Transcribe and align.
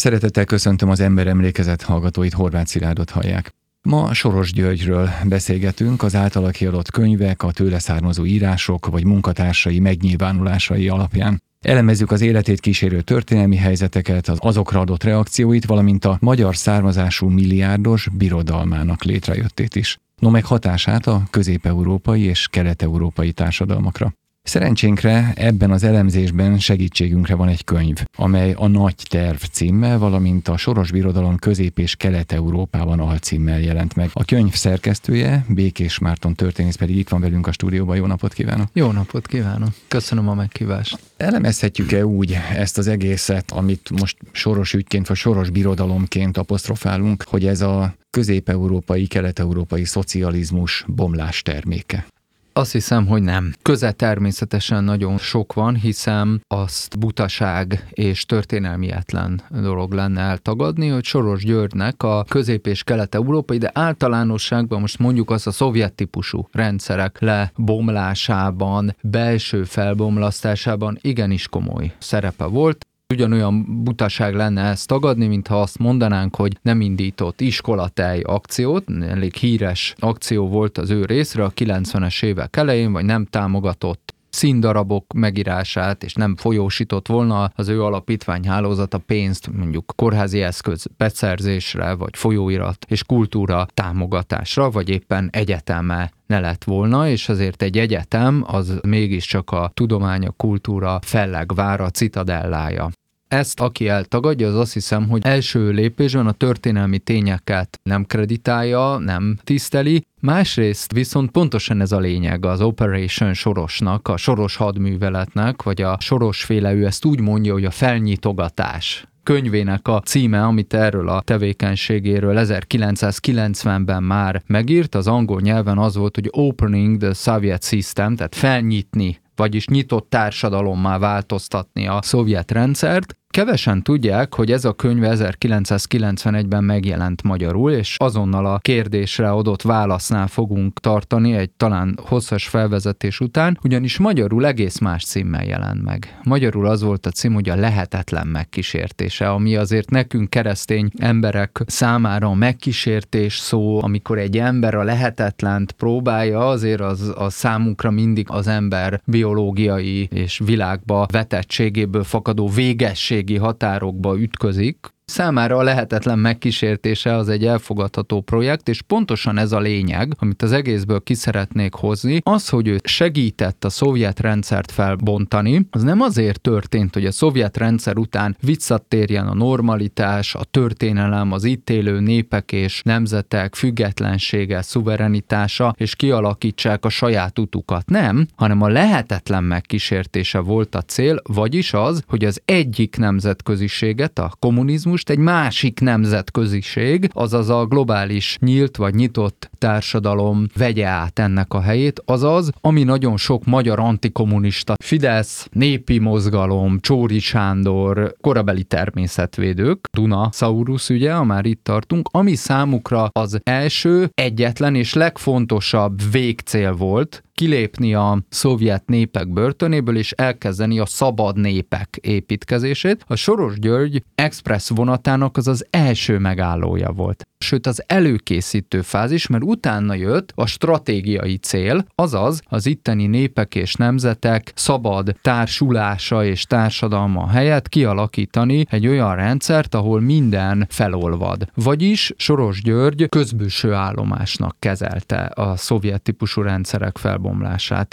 Szeretettel 0.00 0.44
köszöntöm 0.44 0.90
az 0.90 1.00
ember 1.00 1.26
emlékezet 1.26 1.82
hallgatóit, 1.82 2.32
Horváth 2.32 2.68
Szilárdot 2.68 3.10
hallják. 3.10 3.54
Ma 3.82 4.14
Soros 4.14 4.52
Györgyről 4.52 5.10
beszélgetünk, 5.24 6.02
az 6.02 6.14
általa 6.14 6.50
kiadott 6.50 6.90
könyvek, 6.90 7.42
a 7.42 7.52
tőle 7.52 7.78
származó 7.78 8.24
írások 8.24 8.86
vagy 8.86 9.04
munkatársai 9.04 9.78
megnyilvánulásai 9.78 10.88
alapján. 10.88 11.42
Elemezzük 11.60 12.10
az 12.10 12.20
életét 12.20 12.60
kísérő 12.60 13.00
történelmi 13.00 13.56
helyzeteket, 13.56 14.28
az 14.28 14.38
azokra 14.40 14.80
adott 14.80 15.02
reakcióit, 15.02 15.66
valamint 15.66 16.04
a 16.04 16.18
magyar 16.20 16.56
származású 16.56 17.28
milliárdos 17.28 18.08
birodalmának 18.12 19.02
létrejöttét 19.02 19.76
is. 19.76 19.98
No 20.18 20.30
meg 20.30 20.44
hatását 20.44 21.06
a 21.06 21.22
közép-európai 21.30 22.22
és 22.22 22.48
kelet-európai 22.48 23.32
társadalmakra. 23.32 24.14
Szerencsénkre 24.42 25.32
ebben 25.36 25.70
az 25.70 25.82
elemzésben 25.82 26.58
segítségünkre 26.58 27.34
van 27.34 27.48
egy 27.48 27.64
könyv, 27.64 27.96
amely 28.16 28.52
a 28.52 28.66
Nagy 28.66 28.94
Terv 29.08 29.42
címmel, 29.52 29.98
valamint 29.98 30.48
a 30.48 30.56
Soros 30.56 30.90
Birodalom 30.90 31.36
Közép- 31.36 31.78
és 31.78 31.96
Kelet-Európában 31.96 33.00
alcímmel 33.00 33.60
jelent 33.60 33.94
meg. 33.94 34.10
A 34.12 34.24
könyv 34.24 34.54
szerkesztője, 34.54 35.44
Békés 35.48 35.98
Márton 35.98 36.34
történész 36.34 36.76
pedig 36.76 36.96
itt 36.96 37.08
van 37.08 37.20
velünk 37.20 37.46
a 37.46 37.52
stúdióban. 37.52 37.96
Jó 37.96 38.06
napot 38.06 38.32
kívánok! 38.32 38.68
Jó 38.72 38.90
napot 38.90 39.26
kívánok! 39.26 39.68
Köszönöm 39.88 40.28
a 40.28 40.34
meghívást! 40.34 40.98
Elemezhetjük-e 41.16 42.06
úgy 42.06 42.36
ezt 42.54 42.78
az 42.78 42.86
egészet, 42.86 43.50
amit 43.50 43.90
most 44.00 44.16
soros 44.32 44.72
ügyként 44.72 45.06
vagy 45.06 45.16
soros 45.16 45.50
birodalomként 45.50 46.36
apostrofálunk, 46.36 47.24
hogy 47.26 47.46
ez 47.46 47.60
a 47.60 47.94
közép-európai, 48.10 49.06
kelet-európai 49.06 49.84
szocializmus 49.84 50.84
bomlás 50.88 51.42
terméke? 51.42 52.06
Azt 52.52 52.72
hiszem, 52.72 53.06
hogy 53.06 53.22
nem. 53.22 53.52
Köze 53.62 53.92
természetesen 53.92 54.84
nagyon 54.84 55.18
sok 55.18 55.52
van, 55.52 55.76
hiszen 55.76 56.44
azt 56.48 56.98
butaság 56.98 57.88
és 57.90 58.24
történelmietlen 58.24 59.42
dolog 59.50 59.92
lenne 59.92 60.20
eltagadni, 60.20 60.88
hogy 60.88 61.04
Soros 61.04 61.44
Györgynek 61.44 62.02
a 62.02 62.24
közép- 62.28 62.66
és 62.66 62.82
kelet-európai, 62.82 63.58
de 63.58 63.70
általánosságban 63.74 64.80
most 64.80 64.98
mondjuk 64.98 65.30
az 65.30 65.46
a 65.46 65.50
szovjet 65.50 65.92
típusú 65.92 66.48
rendszerek 66.52 67.20
lebomlásában, 67.20 68.96
belső 69.02 69.64
felbomlasztásában 69.64 70.98
igenis 71.00 71.48
komoly 71.48 71.92
szerepe 71.98 72.44
volt 72.44 72.89
ugyanolyan 73.10 73.84
butaság 73.84 74.34
lenne 74.34 74.62
ezt 74.62 74.86
tagadni, 74.86 75.26
mintha 75.26 75.60
azt 75.60 75.78
mondanánk, 75.78 76.36
hogy 76.36 76.58
nem 76.62 76.80
indított 76.80 77.40
iskolatej 77.40 78.20
akciót, 78.20 78.84
elég 79.08 79.34
híres 79.34 79.94
akció 79.98 80.48
volt 80.48 80.78
az 80.78 80.90
ő 80.90 81.04
részre 81.04 81.44
a 81.44 81.50
90-es 81.50 82.24
évek 82.24 82.56
elején, 82.56 82.92
vagy 82.92 83.04
nem 83.04 83.24
támogatott 83.24 84.14
színdarabok 84.30 85.12
megírását, 85.12 86.02
és 86.04 86.14
nem 86.14 86.36
folyósított 86.36 87.08
volna 87.08 87.50
az 87.54 87.68
ő 87.68 87.82
alapítvány 87.82 88.48
hálózata 88.48 88.98
pénzt 88.98 89.50
mondjuk 89.52 89.92
kórházi 89.96 90.42
eszköz 90.42 90.86
beszerzésre, 90.96 91.94
vagy 91.94 92.16
folyóirat 92.16 92.86
és 92.88 93.04
kultúra 93.04 93.66
támogatásra, 93.74 94.70
vagy 94.70 94.88
éppen 94.88 95.28
egyeteme 95.32 96.12
ne 96.26 96.40
lett 96.40 96.64
volna, 96.64 97.08
és 97.08 97.28
azért 97.28 97.62
egy 97.62 97.78
egyetem 97.78 98.44
az 98.46 98.78
mégiscsak 98.82 99.50
a 99.50 99.70
tudomány, 99.74 100.26
a 100.26 100.30
kultúra 100.30 100.98
fellegvára, 101.02 101.90
citadellája. 101.90 102.90
Ezt, 103.30 103.60
aki 103.60 103.88
eltagadja, 103.88 104.48
az 104.48 104.54
azt 104.54 104.72
hiszem, 104.72 105.08
hogy 105.08 105.20
első 105.24 105.70
lépésben 105.70 106.26
a 106.26 106.32
történelmi 106.32 106.98
tényeket 106.98 107.80
nem 107.82 108.04
kreditálja, 108.04 108.98
nem 108.98 109.38
tiszteli, 109.44 110.04
Másrészt 110.20 110.92
viszont 110.92 111.30
pontosan 111.30 111.80
ez 111.80 111.92
a 111.92 111.98
lényeg 111.98 112.44
az 112.44 112.60
Operation 112.60 113.34
Sorosnak, 113.34 114.08
a 114.08 114.16
Soros 114.16 114.56
hadműveletnek, 114.56 115.62
vagy 115.62 115.82
a 115.82 115.96
Sorosféle, 116.00 116.72
ő 116.72 116.86
ezt 116.86 117.04
úgy 117.04 117.20
mondja, 117.20 117.52
hogy 117.52 117.64
a 117.64 117.70
felnyitogatás 117.70 119.04
könyvének 119.22 119.88
a 119.88 120.00
címe, 120.00 120.44
amit 120.44 120.74
erről 120.74 121.08
a 121.08 121.20
tevékenységéről 121.20 122.34
1990-ben 122.36 124.02
már 124.02 124.42
megírt, 124.46 124.94
az 124.94 125.06
angol 125.06 125.40
nyelven 125.40 125.78
az 125.78 125.96
volt, 125.96 126.14
hogy 126.14 126.28
Opening 126.30 126.96
the 126.96 127.12
Soviet 127.12 127.64
System, 127.64 128.16
tehát 128.16 128.34
felnyitni 128.34 129.20
vagyis 129.40 129.66
nyitott 129.66 130.10
társadalommá 130.10 130.98
változtatni 130.98 131.86
a 131.86 131.98
szovjet 132.02 132.50
rendszert, 132.50 133.14
Kevesen 133.30 133.82
tudják, 133.82 134.34
hogy 134.34 134.52
ez 134.52 134.64
a 134.64 134.72
könyv 134.72 135.02
1991-ben 135.04 136.64
megjelent 136.64 137.22
magyarul, 137.22 137.72
és 137.72 137.96
azonnal 137.98 138.46
a 138.46 138.58
kérdésre 138.58 139.30
adott 139.30 139.62
válasznál 139.62 140.26
fogunk 140.26 140.80
tartani 140.80 141.32
egy 141.32 141.50
talán 141.50 141.98
hosszas 142.02 142.48
felvezetés 142.48 143.20
után, 143.20 143.58
ugyanis 143.62 143.98
magyarul 143.98 144.46
egész 144.46 144.78
más 144.78 145.04
címmel 145.04 145.44
jelent 145.44 145.82
meg. 145.84 146.18
Magyarul 146.22 146.66
az 146.66 146.82
volt 146.82 147.06
a 147.06 147.10
cím, 147.10 147.32
hogy 147.32 147.48
a 147.48 147.56
lehetetlen 147.56 148.26
megkísértése, 148.26 149.30
ami 149.30 149.56
azért 149.56 149.90
nekünk 149.90 150.30
keresztény 150.30 150.90
emberek 150.98 151.62
számára 151.66 152.26
a 152.28 152.34
megkísértés 152.34 153.36
szó, 153.36 153.82
amikor 153.82 154.18
egy 154.18 154.38
ember 154.38 154.74
a 154.74 154.82
lehetetlent 154.82 155.72
próbálja, 155.72 156.48
azért 156.48 156.80
az 156.80 157.12
a 157.16 157.30
számunkra 157.30 157.90
mindig 157.90 158.26
az 158.30 158.46
ember 158.46 159.00
biológiai 159.32 160.08
és 160.12 160.40
világba 160.44 161.06
vetettségéből 161.12 162.04
fakadó 162.04 162.48
végesség 162.48 163.20
minőségi 163.20 163.36
határokba 163.36 164.18
ütközik, 164.18 164.94
Számára 165.10 165.56
a 165.56 165.62
lehetetlen 165.62 166.18
megkísértése 166.18 167.14
az 167.16 167.28
egy 167.28 167.46
elfogadható 167.46 168.20
projekt, 168.20 168.68
és 168.68 168.82
pontosan 168.82 169.38
ez 169.38 169.52
a 169.52 169.60
lényeg, 169.60 170.14
amit 170.18 170.42
az 170.42 170.52
egészből 170.52 171.02
ki 171.02 171.14
szeretnék 171.14 171.74
hozni, 171.74 172.20
az, 172.22 172.48
hogy 172.48 172.68
ő 172.68 172.80
segített 172.84 173.64
a 173.64 173.70
szovjet 173.70 174.20
rendszert 174.20 174.70
felbontani, 174.70 175.66
az 175.70 175.82
nem 175.82 176.00
azért 176.00 176.40
történt, 176.40 176.94
hogy 176.94 177.06
a 177.06 177.10
szovjet 177.10 177.56
rendszer 177.56 177.96
után 177.96 178.36
visszatérjen 178.40 179.26
a 179.26 179.34
normalitás, 179.34 180.34
a 180.34 180.44
történelem, 180.44 181.32
az 181.32 181.44
itt 181.44 181.70
élő 181.70 182.00
népek 182.00 182.52
és 182.52 182.82
nemzetek 182.84 183.54
függetlensége, 183.54 184.62
szuverenitása, 184.62 185.74
és 185.76 185.96
kialakítsák 185.96 186.84
a 186.84 186.88
saját 186.88 187.38
utukat. 187.38 187.88
Nem, 187.88 188.26
hanem 188.36 188.62
a 188.62 188.68
lehetetlen 188.68 189.44
megkísértése 189.44 190.38
volt 190.38 190.74
a 190.74 190.82
cél, 190.82 191.22
vagyis 191.22 191.72
az, 191.72 192.02
hogy 192.06 192.24
az 192.24 192.40
egyik 192.44 192.96
nemzetköziséget, 192.96 194.18
a 194.18 194.32
kommunizmus, 194.38 194.98
konfliktust 195.00 195.10
egy 195.10 195.18
másik 195.18 195.80
nemzetköziség, 195.80 197.10
azaz 197.12 197.48
a 197.48 197.64
globális 197.66 198.36
nyílt 198.40 198.76
vagy 198.76 198.94
nyitott 198.94 199.50
társadalom 199.58 200.46
vegye 200.56 200.86
át 200.86 201.18
ennek 201.18 201.54
a 201.54 201.60
helyét, 201.60 202.02
azaz, 202.04 202.50
ami 202.60 202.82
nagyon 202.82 203.16
sok 203.16 203.44
magyar 203.44 203.78
antikommunista, 203.78 204.74
Fidesz, 204.84 205.48
népi 205.52 205.98
mozgalom, 205.98 206.80
Csóri 206.80 207.18
Sándor, 207.18 208.14
korabeli 208.20 208.64
természetvédők, 208.64 209.88
Duna 209.92 210.30
Saurus 210.32 210.88
ügye, 210.88 211.12
ha 211.12 211.24
már 211.24 211.44
itt 211.44 211.64
tartunk, 211.64 212.08
ami 212.12 212.34
számukra 212.34 213.08
az 213.12 213.40
első, 213.42 214.10
egyetlen 214.14 214.74
és 214.74 214.94
legfontosabb 214.94 216.00
végcél 216.12 216.72
volt, 216.72 217.22
kilépni 217.40 217.94
a 217.94 218.18
szovjet 218.28 218.86
népek 218.86 219.28
börtönéből, 219.28 219.96
és 219.96 220.12
elkezdeni 220.12 220.78
a 220.78 220.86
szabad 220.86 221.36
népek 221.36 221.98
építkezését. 222.00 223.04
A 223.06 223.14
Soros 223.14 223.58
György 223.58 224.02
express 224.14 224.68
vonatának 224.68 225.36
az 225.36 225.48
az 225.48 225.66
első 225.70 226.18
megállója 226.18 226.90
volt 226.90 227.24
sőt 227.44 227.66
az 227.66 227.82
előkészítő 227.86 228.80
fázis, 228.80 229.26
mert 229.26 229.44
utána 229.44 229.94
jött 229.94 230.32
a 230.34 230.46
stratégiai 230.46 231.36
cél, 231.36 231.84
azaz 231.94 232.40
az 232.48 232.66
itteni 232.66 233.06
népek 233.06 233.54
és 233.54 233.74
nemzetek 233.74 234.52
szabad 234.54 235.16
társulása 235.22 236.24
és 236.24 236.44
társadalma 236.44 237.28
helyett 237.28 237.68
kialakítani 237.68 238.64
egy 238.70 238.86
olyan 238.86 239.14
rendszert, 239.14 239.74
ahol 239.74 240.00
minden 240.00 240.66
felolvad. 240.70 241.50
Vagyis 241.54 242.12
Soros 242.16 242.62
György 242.62 243.08
közbűső 243.08 243.72
állomásnak 243.72 244.56
kezelte 244.58 245.20
a 245.34 245.56
szovjet 245.56 246.02
típusú 246.02 246.42
rendszerek 246.42 246.98
felbomlását, 246.98 247.28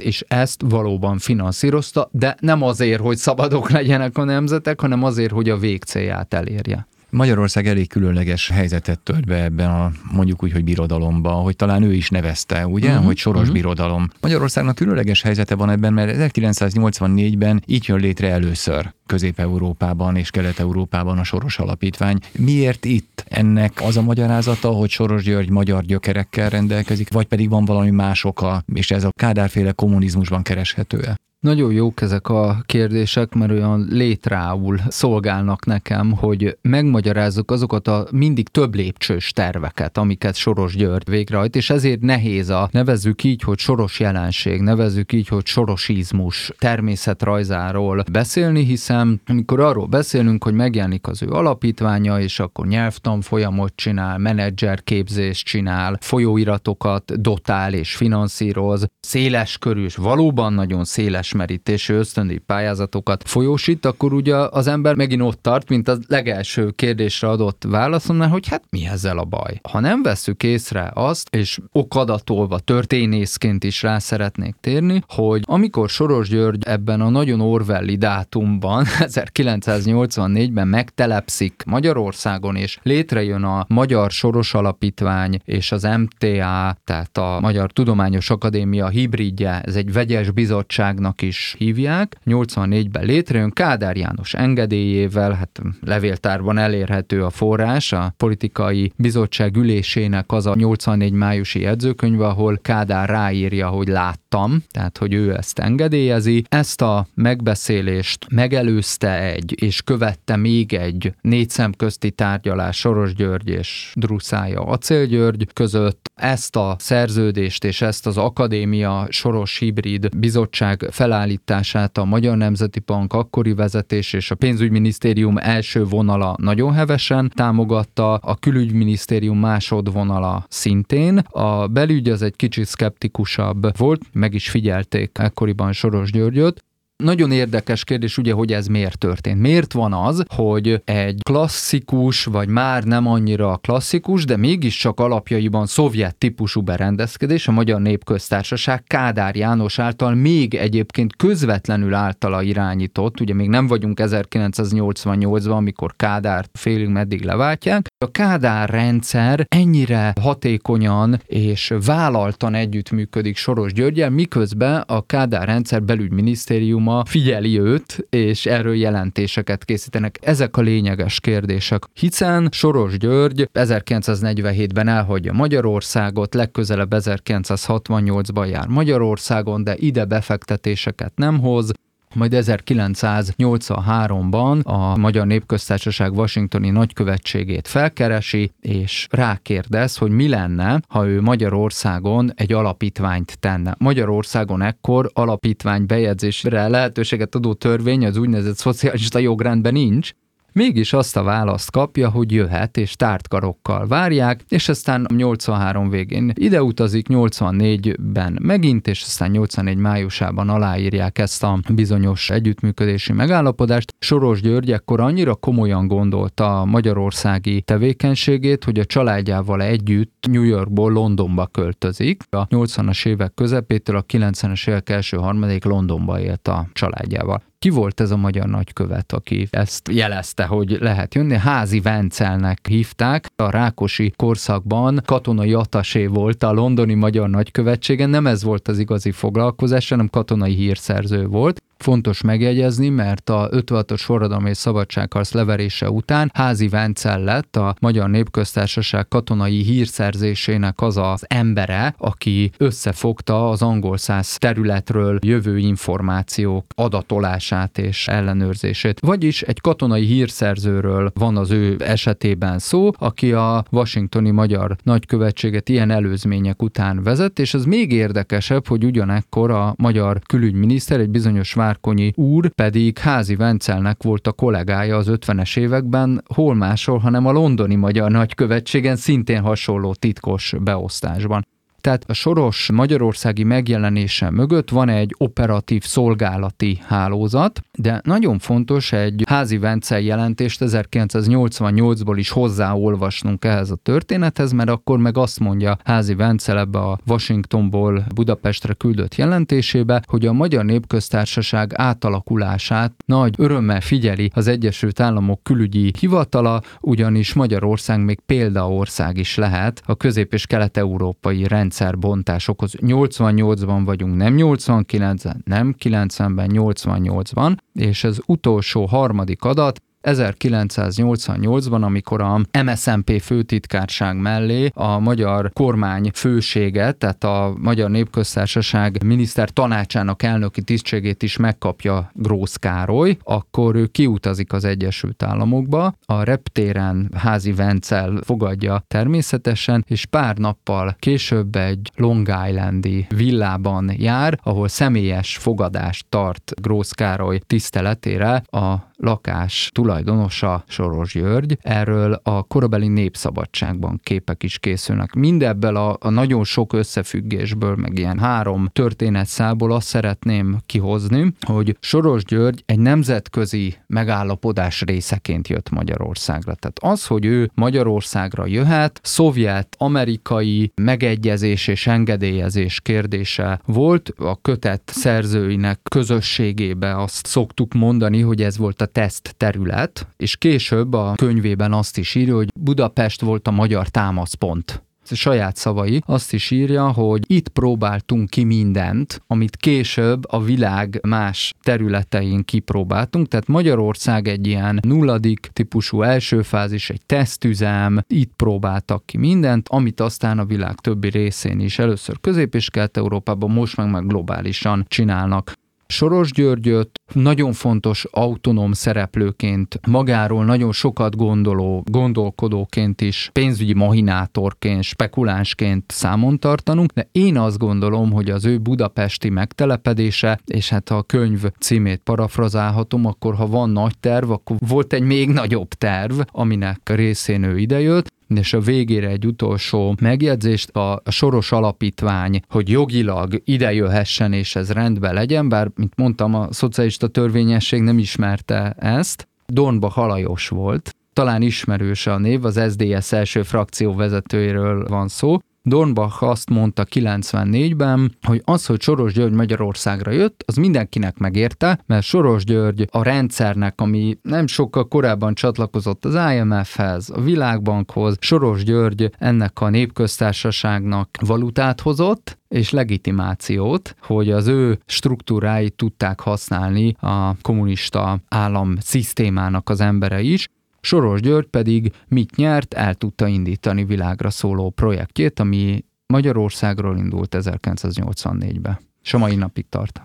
és 0.02 0.26
ezt 0.28 0.62
valóban 0.66 1.18
finanszírozta, 1.18 2.10
de 2.12 2.38
nem 2.40 2.62
azért, 2.62 3.02
hogy 3.02 3.18
szabadok 3.18 3.70
legyenek 3.70 4.18
a 4.18 4.24
nemzetek, 4.24 4.82
hanem 4.82 5.04
azért, 5.04 5.32
hogy 5.32 5.50
a 5.50 5.58
végcélját 5.58 6.34
elérje. 6.34 6.88
Magyarország 7.10 7.68
elég 7.68 7.90
különleges 7.90 8.50
helyzetet 8.50 9.00
tört 9.00 9.26
be 9.26 9.44
ebben 9.44 9.70
a 9.70 9.92
mondjuk 10.12 10.44
úgy, 10.44 10.52
hogy 10.52 10.64
birodalomba, 10.64 11.32
hogy 11.32 11.56
talán 11.56 11.84
ő 11.84 11.94
is 11.94 12.10
nevezte, 12.10 12.68
ugye, 12.68 12.90
uh-huh. 12.90 13.06
hogy 13.06 13.18
soros 13.18 13.42
uh-huh. 13.42 13.56
birodalom. 13.56 14.10
Magyarországnak 14.22 14.76
különleges 14.76 15.22
helyzete 15.22 15.56
van 15.56 15.70
ebben, 15.70 15.94
mert 15.94 16.34
1984-ben 16.36 17.64
így 17.66 17.88
jön 17.88 18.00
létre 18.00 18.30
először 18.30 18.94
Közép-Európában 19.06 20.16
és 20.16 20.30
Kelet-Európában 20.30 21.18
a 21.18 21.24
Soros 21.24 21.60
Alapítvány. 21.60 22.20
Miért 22.38 22.86
itt? 22.86 23.24
Ennek 23.28 23.82
az 23.82 23.98
a 23.98 24.02
magyarázata, 24.02 24.70
hogy 24.70 24.90
Soros 24.90 25.24
György 25.24 25.50
magyar 25.50 25.84
gyökerekkel 25.84 26.50
rendelkezik, 26.50 27.12
vagy 27.12 27.26
pedig 27.26 27.50
van 27.50 27.66
valami 27.66 27.90
más 27.90 28.24
oka, 28.24 28.64
és 28.74 28.92
ez 28.92 29.04
a 29.04 29.10
kádárféle 29.20 29.72
kommunizmusban 29.72 30.42
kereshető-e? 30.42 31.16
Nagyon 31.40 31.72
jók 31.72 32.02
ezek 32.02 32.30
a 32.30 32.62
kérdések, 32.66 33.34
mert 33.34 33.52
olyan 33.52 33.88
létrául 33.90 34.80
szolgálnak 34.88 35.66
nekem, 35.66 36.12
hogy 36.12 36.58
megmagyarázzuk 36.62 37.52
azokat 37.52 37.88
a 37.88 38.08
mindig 38.12 38.48
több 38.48 38.76
lépcsős 38.76 39.32
terveket, 39.32 39.98
amiket 39.98 40.36
Soros 40.36 40.76
György 40.76 41.10
végrehajt, 41.10 41.56
és 41.56 41.70
ezért 41.70 42.02
nehéz 42.02 42.50
a 42.50 42.70
nevezzük 42.72 43.24
így, 43.24 43.42
hogy 43.42 43.58
soros 43.58 44.00
jelenség, 44.00 44.62
nevezzük 44.62 45.12
így, 45.12 45.28
hogy 45.28 45.46
sorosizmus 45.46 46.52
természetrajzáról 46.60 48.04
beszélni, 48.12 48.64
hiszen 48.64 49.22
amikor 49.28 49.60
arról 49.60 49.88
beszélünk, 49.88 50.44
hogy 50.44 50.54
megjelenik 50.54 51.08
az 51.08 51.24
ő 51.24 51.30
alapítványa, 51.30 52.20
és 52.20 52.40
akkor 52.40 52.68
nyelvtan 52.68 53.22
folyamot 53.22 53.74
csinál, 53.76 54.18
menedzserképzést 54.18 55.46
csinál, 55.46 55.98
folyóiratokat 56.02 57.22
dotál 57.22 57.74
és 57.74 57.96
finanszíroz, 57.96 58.86
széles 59.00 59.58
körű, 59.58 59.84
és 59.84 59.96
valóban 59.96 60.54
nagyon 60.54 60.84
széles 60.84 61.27
felmerítésű 61.48 61.94
ösztöndi 61.94 62.38
pályázatokat 62.38 63.24
folyósít, 63.28 63.86
akkor 63.86 64.14
ugye 64.14 64.36
az 64.36 64.68
ember 64.68 64.96
megint 64.96 65.22
ott 65.22 65.42
tart, 65.42 65.70
mint 65.70 65.88
a 65.88 65.98
legelső 66.08 66.70
kérdésre 66.70 67.30
adott 67.30 67.64
válaszomnál, 67.68 68.30
hogy 68.30 68.48
hát 68.48 68.64
mi 68.70 68.88
ezzel 68.88 69.18
a 69.18 69.24
baj. 69.24 69.60
Ha 69.70 69.80
nem 69.80 70.04
vesszük 70.04 70.44
észre 70.44 70.92
azt, 70.94 71.36
és 71.36 71.60
okadatolva 71.72 72.60
történészként 72.60 73.64
is 73.64 73.82
rá 73.82 74.00
szeretnék 74.00 74.56
térni, 74.62 75.04
hogy 75.08 75.42
amikor 75.46 75.90
Soros 75.90 76.30
György 76.30 76.64
ebben 76.66 77.02
a 77.02 77.10
nagyon 77.10 77.42
Orwelli 77.42 77.96
dátumban, 77.96 78.86
1984-ben 79.00 80.68
megtelepszik 80.68 81.64
Magyarországon, 81.66 82.56
és 82.56 82.80
létrejön 82.84 83.44
a 83.44 83.66
Magyar 83.68 84.12
Soros 84.12 84.54
Alapítvány 84.54 85.40
és 85.46 85.72
az 85.72 85.84
MTA, 85.84 86.78
tehát 86.84 87.18
a 87.18 87.38
Magyar 87.42 87.72
Tudományos 87.72 88.30
Akadémia 88.30 88.88
hibridje, 88.88 89.62
ez 89.62 89.76
egy 89.76 89.94
vegyes 89.94 90.32
bizottságnak 90.32 91.17
is 91.22 91.56
hívják. 91.58 92.18
84-ben 92.26 93.06
létrejön 93.06 93.52
Kádár 93.52 93.98
János 93.98 94.34
engedélyével, 94.34 95.32
hát 95.32 95.62
levéltárban 95.82 96.58
elérhető 96.58 97.24
a 97.24 97.30
forrás, 97.30 97.92
a 97.92 98.14
politikai 98.18 98.92
bizottság 98.96 99.58
ülésének 99.58 100.32
az 100.32 100.46
a 100.46 100.56
84 100.56 101.12
májusi 101.12 101.60
jegyzőkönyv, 101.60 102.22
ahol 102.22 102.60
Kádár 102.62 103.10
ráírja, 103.10 103.68
hogy 103.68 103.88
láttam, 103.88 104.64
tehát 104.72 104.98
hogy 104.98 105.14
ő 105.14 105.36
ezt 105.36 105.60
engedélyezi. 105.60 106.44
Ezt 106.50 106.82
a 106.82 107.08
megbeszélést 107.14 108.26
megelőzte 108.30 109.22
egy, 109.22 109.56
és 109.62 109.82
követte 109.82 110.36
még 110.36 110.74
egy 110.74 111.14
négy 111.22 111.50
szem 111.50 111.72
közti 111.72 112.12
tárgyalás 112.12 112.78
Soros 112.78 113.14
György 113.14 113.50
és 113.50 113.92
Druszája 113.96 114.62
Acél 114.62 115.06
György 115.06 115.48
között. 115.54 116.12
Ezt 116.16 116.56
a 116.56 116.76
szerződést 116.80 117.64
és 117.64 117.82
ezt 117.82 118.08
az 118.08 118.18
akadémia 118.18 119.08
Soros 119.10 119.58
Hibrid 119.58 120.18
bizottság 120.18 120.88
fel 120.92 121.07
felállítását 121.08 121.98
a 121.98 122.06
Magyar 122.06 122.38
Nemzeti 122.38 122.80
Bank 122.80 123.14
akkori 123.14 123.54
vezetés 123.54 124.14
és 124.14 124.32
a 124.32 124.36
pénzügyminisztérium 124.36 125.38
első 125.38 125.84
vonala 125.84 126.36
nagyon 126.38 126.74
hevesen 126.74 127.32
támogatta, 127.36 128.14
a 128.14 128.36
külügyminisztérium 128.36 129.40
másodvonala 129.40 130.46
szintén. 130.50 131.18
A 131.18 131.68
belügy 131.68 132.10
az 132.10 132.22
egy 132.22 132.36
kicsit 132.36 132.66
szkeptikusabb 132.66 133.78
volt, 133.78 134.02
meg 134.14 134.34
is 134.34 134.50
figyelték 134.50 135.12
ekkoriban 135.14 135.72
Soros 135.72 136.12
Györgyöt, 136.12 136.64
nagyon 137.04 137.32
érdekes 137.32 137.84
kérdés 137.84 138.18
ugye, 138.18 138.34
hogy 138.34 138.54
ez 138.54 138.68
miért 138.68 138.98
történt. 138.98 139.40
Miért 139.40 139.74
van 139.74 139.94
az, 139.94 140.24
hogy 140.36 140.82
egy 140.86 141.20
klasszikus, 141.24 142.24
vagy 142.26 142.48
már 142.48 142.84
nem 142.84 143.08
annyira 143.08 143.58
klasszikus, 143.58 144.26
de 144.26 144.38
mégiscsak 144.38 145.00
alapjaiban 145.00 145.66
szovjet 145.66 146.16
típusú 146.16 146.62
berendezkedés, 146.62 147.48
a 147.48 147.52
Magyar 147.52 147.82
Népköztársaság 147.82 148.84
Kádár 148.84 149.36
János 149.36 149.80
által 149.80 150.14
még 150.14 150.56
egyébként 150.56 151.16
közvetlenül 151.16 151.94
általa 151.94 152.42
irányított, 152.42 153.20
ugye 153.20 153.34
még 153.34 153.50
nem 153.50 153.68
vagyunk 153.68 154.00
1988-ban, 154.04 155.56
amikor 155.56 155.96
Kádár 155.96 156.46
félig 156.54 156.88
meddig 156.88 157.24
leváltják, 157.24 157.88
a 158.00 158.12
Kádár 158.12 158.70
rendszer 158.70 159.46
ennyire 159.50 160.14
hatékonyan 160.22 161.22
és 161.26 161.74
vállaltan 161.86 162.56
együttműködik 162.56 163.38
Soros 163.38 163.74
Györgyel, 163.74 164.10
miközben 164.10 164.84
a 164.88 165.06
Kádár 165.06 165.48
rendszer 165.48 165.84
belügyminisztérium 165.84 166.78
médiuma 166.78 167.06
figyeli 167.06 167.60
őt, 167.60 168.08
és 168.10 168.46
erről 168.46 168.76
jelentéseket 168.76 169.66
készítenek. 169.66 170.18
Ezek 170.22 170.58
a 170.58 170.62
lényeges 170.62 171.20
kérdések. 171.20 171.84
Hiszen 171.94 172.50
Soros 172.52 172.98
György 172.98 173.50
1947-ben 173.54 174.88
elhagyja 174.88 175.34
Magyarországot, 175.34 176.34
legközelebb 176.34 176.94
1968-ban 176.96 178.50
jár 178.50 178.68
Magyarországon, 178.68 179.64
de 179.64 179.76
ide 179.78 180.06
befektetéseket 180.06 181.12
nem 181.16 181.40
hoz, 181.40 181.72
majd 182.18 182.34
1983-ban 182.36 184.64
a 184.64 184.98
Magyar 184.98 185.26
Népköztársaság 185.26 186.14
Washingtoni 186.14 186.70
nagykövetségét 186.70 187.68
felkeresi, 187.68 188.52
és 188.62 189.08
rákérdez, 189.10 189.98
hogy 189.98 190.12
mi 190.12 190.28
lenne, 190.28 190.82
ha 190.88 191.08
ő 191.08 191.22
Magyarországon 191.22 192.32
egy 192.36 192.54
alapítványt 192.54 193.40
tenne. 193.40 193.76
Magyarországon 193.78 194.62
ekkor 194.62 195.10
alapítvány 195.14 195.86
bejegyzésre 195.86 196.68
lehetőséget 196.68 197.36
adó 197.36 197.54
törvény 197.54 198.06
az 198.06 198.18
úgynevezett 198.18 198.58
szocialista 198.58 199.20
jogrendben 199.20 199.74
nincs, 199.74 200.14
Mégis 200.54 200.94
azt 200.94 201.18
a 201.18 201.24
választ 201.24 201.72
kapja, 201.72 202.10
hogy 202.10 202.32
jöhet, 202.32 202.78
és 202.78 202.96
tártkarokkal 202.96 203.88
várják, 203.88 204.44
és 204.50 204.70
aztán 204.70 205.08
83 205.16 205.90
végén 205.90 206.32
ide 206.34 206.64
utazik, 206.64 207.08
84-ben 207.10 208.40
megint, 208.42 208.88
és 208.88 209.02
aztán 209.02 209.32
84 209.32 209.78
májusában 209.78 210.50
aláírják 210.50 211.20
ezt 211.20 211.44
a 211.44 211.60
bizonyos 211.74 212.30
együttműködési 212.30 213.14
megállapodást. 213.14 213.96
Soros 214.00 214.42
György 214.42 214.72
ekkor 214.72 215.00
annyira 215.00 215.36
komolyan 215.36 215.88
gondolta 215.88 216.62
a 216.62 216.66
magyarországi 216.66 217.62
tevékenységét, 217.62 218.64
hogy 218.64 218.80
a 218.80 218.86
családjával 218.86 219.62
együtt 219.62 220.26
New 220.32 220.44
Yorkból 220.44 220.92
Londonba 220.92 221.48
költözik. 221.48 222.24
A 222.30 222.48
80-as 222.48 223.06
évek 223.06 223.34
közepétől 223.34 223.96
a 223.96 224.04
90-es 224.04 224.70
évek 224.70 224.90
első 224.90 225.18
harmadik 225.18 225.64
Londonba 225.64 226.20
élt 226.20 226.48
a 226.48 226.68
családjával. 226.74 227.42
Ki 227.60 227.70
volt 227.70 228.00
ez 228.00 228.12
a 228.12 228.18
magyar 228.18 228.46
nagykövet, 228.46 229.12
aki 229.12 229.48
ezt 229.50 229.90
jelezte, 229.92 230.46
hogy 230.46 230.78
lehet 230.80 231.16
jönni? 231.16 231.38
Házi 231.38 231.80
Vencelnek 231.80 232.68
hívták. 232.68 233.30
A 233.36 233.50
Rákosi 233.50 234.14
korszakban 234.16 235.02
katonai 235.06 235.54
atasé 235.54 236.06
volt 236.06 236.44
a 236.44 236.52
londoni 236.52 236.94
magyar 236.94 237.30
nagykövetségen, 237.30 238.10
nem 238.10 238.28
ez 238.28 238.44
volt 238.44 238.68
az 238.68 238.80
igazi 238.80 239.12
foglalkozás, 239.12 239.90
hanem 239.90 240.10
katonai 240.10 240.54
hírszerző 240.54 241.28
volt. 241.28 241.62
Fontos 241.78 242.22
megjegyezni, 242.22 242.90
mert 242.90 243.30
a 243.30 243.50
56-os 243.52 244.02
forradalmi 244.04 244.50
és 244.50 244.58
szabadságharc 244.58 245.32
leverése 245.32 245.90
után 245.90 246.32
Házi 246.34 246.68
Vencel 246.68 247.24
lett 247.24 247.56
a 247.56 247.76
Magyar 247.80 248.10
Népköztársaság 248.10 249.08
katonai 249.08 249.62
hírszerzésének 249.64 250.82
az 250.82 250.98
az 250.98 251.26
embere, 251.28 251.96
aki 251.98 252.52
összefogta 252.58 253.50
az 253.50 253.62
angol 253.62 253.98
száz 253.98 254.38
területről 254.38 255.20
jövő 255.26 255.58
információk 255.58 256.66
adatolását 256.76 257.78
és 257.78 258.08
ellenőrzését. 258.08 259.00
Vagyis 259.00 259.42
egy 259.42 259.62
katonai 259.62 260.06
hírszerzőről 260.06 261.12
van 261.14 261.38
az 261.38 261.52
ő 261.52 261.76
esetében 261.80 262.60
szó, 262.60 262.90
aki 262.98 263.32
a 263.34 263.64
washingtoni 263.72 264.32
magyar 264.32 264.76
nagykövetséget 264.84 265.70
ilyen 265.70 265.92
előzmények 265.92 266.62
után 266.62 267.04
vezet, 267.04 267.40
és 267.40 267.54
ez 267.54 267.66
még 267.66 267.92
érdekesebb, 267.92 268.68
hogy 268.68 268.84
ugyanekkor 268.84 269.52
a 269.52 269.74
magyar 269.78 270.20
külügyminiszter 270.26 271.00
egy 271.00 271.10
bizonyos 271.10 271.54
Márkonyi 271.68 272.12
úr 272.16 272.50
pedig 272.50 272.98
Házi 272.98 273.36
Vencelnek 273.36 274.04
volt 274.04 274.28
a 274.28 274.32
kollégája 274.32 274.98
az 274.98 275.08
50-es 275.10 275.58
években, 275.58 276.24
hol 276.34 276.56
máshol, 276.56 276.98
hanem 276.98 277.26
a 277.26 277.32
londoni 277.32 277.76
magyar 277.76 278.12
nagykövetségen 278.12 278.96
szintén 278.96 279.42
hasonló 279.42 279.94
titkos 279.94 280.56
beosztásban. 280.60 281.46
Tehát 281.88 282.04
a 282.08 282.14
soros 282.14 282.70
magyarországi 282.72 283.44
megjelenése 283.44 284.30
mögött 284.30 284.70
van 284.70 284.90
egy 284.90 285.16
operatív 285.18 285.84
szolgálati 285.84 286.80
hálózat, 286.86 287.62
de 287.78 288.02
nagyon 288.04 288.40
fontos 288.40 288.92
egy 288.92 289.24
házi 289.28 289.58
Vencel 289.58 290.00
jelentést 290.00 290.62
1988-ból 290.66 292.14
is 292.16 292.30
hozzáolvasnunk 292.30 293.46
ehhez 293.46 293.72
a 293.72 293.76
történethez, 293.76 294.52
mert 294.52 294.70
akkor 294.70 294.98
meg 294.98 295.18
azt 295.18 295.40
mondja 295.40 295.78
házi 295.84 296.16
Vencel 296.16 296.60
ebbe 296.60 296.80
a 296.80 297.00
Washingtonból 297.08 298.06
Budapestre 298.16 298.74
küldött 298.74 299.16
jelentésébe, 299.16 300.02
hogy 300.08 300.26
a 300.26 300.34
Magyar 300.34 300.66
Népköztársaság 300.66 301.72
átalakulását 301.76 302.94
nagy 303.06 303.36
örömmel 303.38 303.82
figyeli 303.82 304.32
az 304.34 304.48
Egyesült 304.48 305.00
Államok 305.00 305.44
külügyi 305.44 305.94
hivatala, 306.00 306.62
ugyanis 306.82 307.34
Magyarország 307.34 308.04
még 308.04 308.20
példaország 308.26 309.18
is 309.18 309.36
lehet 309.36 309.82
a 309.86 309.96
közép- 309.96 310.34
és 310.34 310.46
kelet-európai 310.46 311.48
rendszer 311.48 311.76
rendszerbontásokhoz. 311.78 312.76
88-ban 312.82 313.82
vagyunk, 313.86 314.16
nem 314.16 314.36
89-ben, 314.38 315.42
nem 315.44 315.76
90-ben, 315.80 316.50
88-ban, 316.54 317.58
és 317.74 318.04
az 318.04 318.22
utolsó 318.26 318.86
harmadik 318.86 319.44
adat 319.44 319.82
1988-ban, 320.02 321.82
amikor 321.82 322.22
a 322.22 322.42
MSZNP 322.64 323.22
főtitkárság 323.22 324.18
mellé 324.18 324.70
a 324.74 325.00
magyar 325.00 325.52
kormány 325.54 326.12
fősége, 326.14 326.92
tehát 326.92 327.24
a 327.24 327.54
Magyar 327.58 327.90
Népköztársaság 327.90 329.04
miniszter 329.04 329.50
tanácsának 329.50 330.24
elnöki 330.24 330.62
tisztségét 330.62 331.24
is 331.24 331.38
megkapja 331.38 332.12
Grósz 332.14 332.56
Károly, 332.56 333.18
akkor 333.24 333.76
ő 333.76 333.86
kiutazik 333.86 334.54
az 334.54 334.64
Egyesült 334.64 335.24
Államokba, 335.24 335.94
a 336.06 336.24
reptéren 336.24 337.12
házi 337.16 337.54
Vencel 337.54 338.20
fogadja 338.24 338.84
természetesen, 338.88 339.86
és 339.88 340.06
pár 340.06 340.38
nappal 340.38 340.96
később 341.00 341.56
egy 341.56 341.92
Long 341.96 342.28
Islandi 342.50 343.08
villában 343.16 343.92
jár, 343.98 344.40
ahol 344.44 344.68
személyes 344.68 345.38
fogadást 345.38 346.06
tart 346.10 346.54
Grósz 346.62 346.92
Károly 346.92 347.40
tiszteletére 347.48 348.44
a 348.50 348.76
lakás 348.98 349.70
tulajdonosa 349.88 350.64
Soros 350.68 351.14
György. 351.14 351.58
Erről 351.62 352.20
a 352.24 352.44
korabeli 352.44 352.88
népszabadságban 352.88 354.00
képek 354.04 354.44
is 354.44 354.60
készülnek. 354.60 355.14
Mindebből 355.14 355.76
a, 355.76 355.98
a 356.00 356.10
nagyon 356.10 356.44
sok 356.44 356.74
összefüggésből, 356.74 357.76
meg 357.76 357.98
ilyen 357.98 358.20
három 358.20 358.70
történetszából 358.74 359.72
azt 359.72 359.88
szeretném 359.88 360.58
kihozni, 360.66 361.34
hogy 361.40 361.78
Soros 361.80 362.24
György 362.24 362.64
egy 362.66 362.80
nemzetközi 362.80 363.76
megállapodás 363.88 364.82
részeként 364.82 365.48
jött 365.48 365.70
Magyarországra. 365.70 366.54
Tehát 366.54 366.80
az, 366.82 367.06
hogy 367.06 367.26
ő 367.26 367.52
Magyarországra 367.54 368.46
jöhet, 368.46 369.00
szovjet, 369.04 369.76
amerikai 369.78 370.72
megegyezés 370.76 371.68
és 371.68 371.88
engedélyezés 371.88 372.82
kérdése 372.82 373.60
volt. 373.66 374.14
A 374.18 374.42
kötet 374.42 374.82
szerzőinek 374.86 375.80
közösségébe 375.90 377.02
azt 377.02 377.26
szoktuk 377.26 377.74
mondani, 377.74 378.22
hogy 378.22 378.42
ez 378.42 378.58
volt 378.58 378.82
a 378.82 378.86
teszt 378.86 379.36
terület, 379.38 379.76
és 380.18 380.38
később 380.38 380.94
a 380.94 381.14
könyvében 381.16 381.74
azt 381.74 381.98
is 381.98 382.16
írja, 382.16 382.36
hogy 382.36 382.48
Budapest 382.60 383.22
volt 383.22 383.48
a 383.48 383.52
magyar 383.52 383.88
támaszpont 383.88 384.82
saját 385.16 385.56
szavai, 385.56 386.02
azt 386.06 386.34
is 386.34 386.52
írja, 386.52 386.92
hogy 386.92 387.24
itt 387.28 387.48
próbáltunk 387.48 388.30
ki 388.30 388.44
mindent, 388.44 389.22
amit 389.28 389.56
később 389.56 390.24
a 390.32 390.42
világ 390.42 391.00
más 391.08 391.54
területein 391.62 392.44
kipróbáltunk, 392.44 393.28
tehát 393.28 393.48
Magyarország 393.48 394.28
egy 394.28 394.48
ilyen 394.48 394.80
nulladik 394.82 395.50
típusú 395.54 396.02
első 396.02 396.42
fázis, 396.42 396.90
egy 396.90 397.02
tesztüzem, 397.06 398.00
itt 398.08 398.32
próbáltak 398.36 399.06
ki 399.06 399.18
mindent, 399.18 399.70
amit 399.70 400.00
aztán 400.00 400.40
a 400.40 400.46
világ 400.46 400.76
többi 400.76 401.10
részén 401.10 401.60
is 401.60 401.80
először 401.80 402.20
Közép- 402.22 402.56
és 402.56 402.70
Kelet-Európában, 402.70 403.52
most 403.52 403.78
meg 403.78 403.90
meg 403.90 404.08
globálisan 404.08 404.86
csinálnak. 404.88 405.52
Soros 405.88 406.32
Györgyöt 406.32 407.00
nagyon 407.14 407.54
fontos 407.54 408.06
autonóm 408.12 408.72
szereplőként, 408.72 409.80
magáról 409.88 410.46
nagyon 410.46 410.72
sokat 410.72 411.16
gondoló, 411.16 411.84
gondolkodóként 411.92 413.02
is, 413.02 413.30
pénzügyi 413.34 413.74
mahinátorként, 413.74 414.84
spekulánsként 414.84 415.92
számon 415.92 416.40
tartanunk, 416.40 416.92
de 416.92 417.08
én 417.12 417.38
azt 417.38 417.58
gondolom, 417.58 418.12
hogy 418.12 418.30
az 418.30 418.46
ő 418.46 418.58
budapesti 418.58 419.30
megtelepedése, 419.30 420.40
és 420.46 420.70
hát 420.70 420.90
a 420.90 421.04
könyv 421.04 421.44
címét 421.60 422.02
parafrazálhatom, 422.04 423.06
akkor 423.06 423.36
ha 423.36 423.48
van 423.48 423.70
nagy 423.70 423.98
terv, 424.00 424.32
akkor 424.32 424.56
volt 424.68 424.94
egy 424.94 425.04
még 425.04 425.30
nagyobb 425.30 425.68
terv, 425.68 426.20
aminek 426.32 426.80
részén 426.90 427.44
ő 427.44 427.58
idejött, 427.58 428.16
és 428.36 428.54
a 428.54 428.60
végére 428.60 429.08
egy 429.08 429.26
utolsó 429.26 429.96
megjegyzést, 430.02 430.70
a 430.70 431.02
Soros 431.06 431.52
Alapítvány, 431.52 432.40
hogy 432.50 432.70
jogilag 432.70 433.42
ide 433.46 433.74
jöhessen 433.74 434.34
és 434.34 434.56
ez 434.56 434.72
rendben 434.72 435.14
legyen, 435.14 435.50
bár, 435.50 435.72
mint 435.76 435.94
mondtam, 435.96 436.34
a 436.34 436.48
szocialista 436.52 437.08
törvényesség 437.08 437.82
nem 437.82 437.98
ismerte 437.98 438.76
ezt, 438.80 439.28
Donba 439.46 439.90
Halajos 439.90 440.48
volt, 440.48 440.96
talán 441.14 441.42
ismerős 441.42 442.08
a 442.08 442.18
név, 442.18 442.46
az 442.46 442.62
SDS 442.72 443.12
első 443.12 443.44
frakció 443.44 443.94
vezetőjéről 443.94 444.86
van 444.88 445.08
szó, 445.08 445.38
Dornbach 445.68 446.24
azt 446.24 446.50
mondta 446.50 446.86
94-ben, 446.90 448.16
hogy 448.22 448.42
az, 448.46 448.66
hogy 448.66 448.82
Soros 448.82 449.14
György 449.14 449.34
Magyarországra 449.34 450.12
jött, 450.12 450.44
az 450.46 450.56
mindenkinek 450.56 451.18
megérte, 451.18 451.80
mert 451.86 452.04
Soros 452.04 452.44
György 452.44 452.88
a 452.92 453.04
rendszernek, 453.04 453.82
ami 453.82 454.18
nem 454.22 454.48
sokkal 454.48 454.88
korábban 454.88 455.34
csatlakozott 455.34 456.06
az 456.06 456.18
IMF-hez, 456.34 457.10
a 457.10 457.22
Világbankhoz, 457.22 458.16
Soros 458.20 458.64
György 458.64 459.10
ennek 459.18 459.62
a 459.62 459.70
népköztársaságnak 459.70 461.10
valutát 461.20 461.82
hozott, 461.82 462.38
és 462.48 462.70
legitimációt, 462.70 463.96
hogy 464.02 464.32
az 464.32 464.48
ő 464.48 464.80
struktúráit 464.86 465.74
tudták 465.74 466.20
használni 466.20 466.96
a 467.00 467.42
kommunista 467.42 468.20
állam 468.28 468.76
szisztémának 468.80 469.70
az 469.70 469.82
embere 469.82 470.22
is, 470.22 470.48
Soros 470.88 471.22
György 471.22 471.48
pedig 471.48 471.92
mit 472.08 472.36
nyert, 472.36 472.74
el 472.74 472.94
tudta 472.94 473.28
indítani 473.28 473.86
világra 473.86 474.30
szóló 474.30 474.70
projektjét, 474.70 475.40
ami 475.40 475.86
Magyarországról 476.06 476.98
indult 476.98 477.36
1984-ben, 477.40 478.80
és 479.04 479.14
a 479.14 479.18
mai 479.18 479.36
napig 479.36 479.66
tart. 479.70 480.02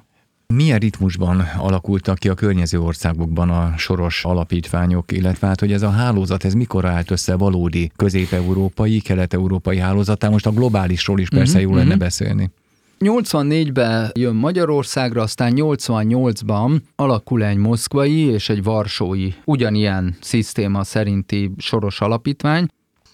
Milyen 0.47 0.79
ritmusban 0.79 1.41
alakultak 1.41 2.19
ki 2.19 2.29
a 2.29 2.35
környező 2.35 2.81
országokban 2.81 3.51
a 3.51 3.75
soros 3.77 4.25
alapítványok, 4.25 5.13
illetve 5.13 5.47
hát, 5.47 5.61
hogy 5.61 5.73
ez 5.73 5.83
a 5.83 5.91
hálózat, 5.91 6.45
ez 6.45 6.55
mikor 6.55 6.85
állt 6.85 7.11
össze 7.11 7.37
valódi 7.37 7.91
közép-európai, 7.97 9.01
kelet-európai 9.01 9.79
hálózatá? 9.79 10.29
Most 10.29 10.47
a 10.47 10.51
globálisról 10.53 11.21
is 11.21 11.29
persze 11.29 11.57
uh-huh, 11.57 11.71
jó 11.71 11.77
lenne 11.77 11.87
uh-huh. 11.87 12.03
beszélni. 12.03 12.51
84-ben 13.03 14.11
jön 14.15 14.35
Magyarországra, 14.35 15.23
aztán 15.23 15.53
88-ban 15.57 16.81
alakul 16.97 17.45
egy 17.45 17.57
moszkvai 17.57 18.19
és 18.19 18.49
egy 18.49 18.63
varsói 18.63 19.33
ugyanilyen 19.45 20.17
szisztéma 20.21 20.85
szerinti 20.85 21.51
soros 21.57 22.01
alapítvány, 22.01 22.67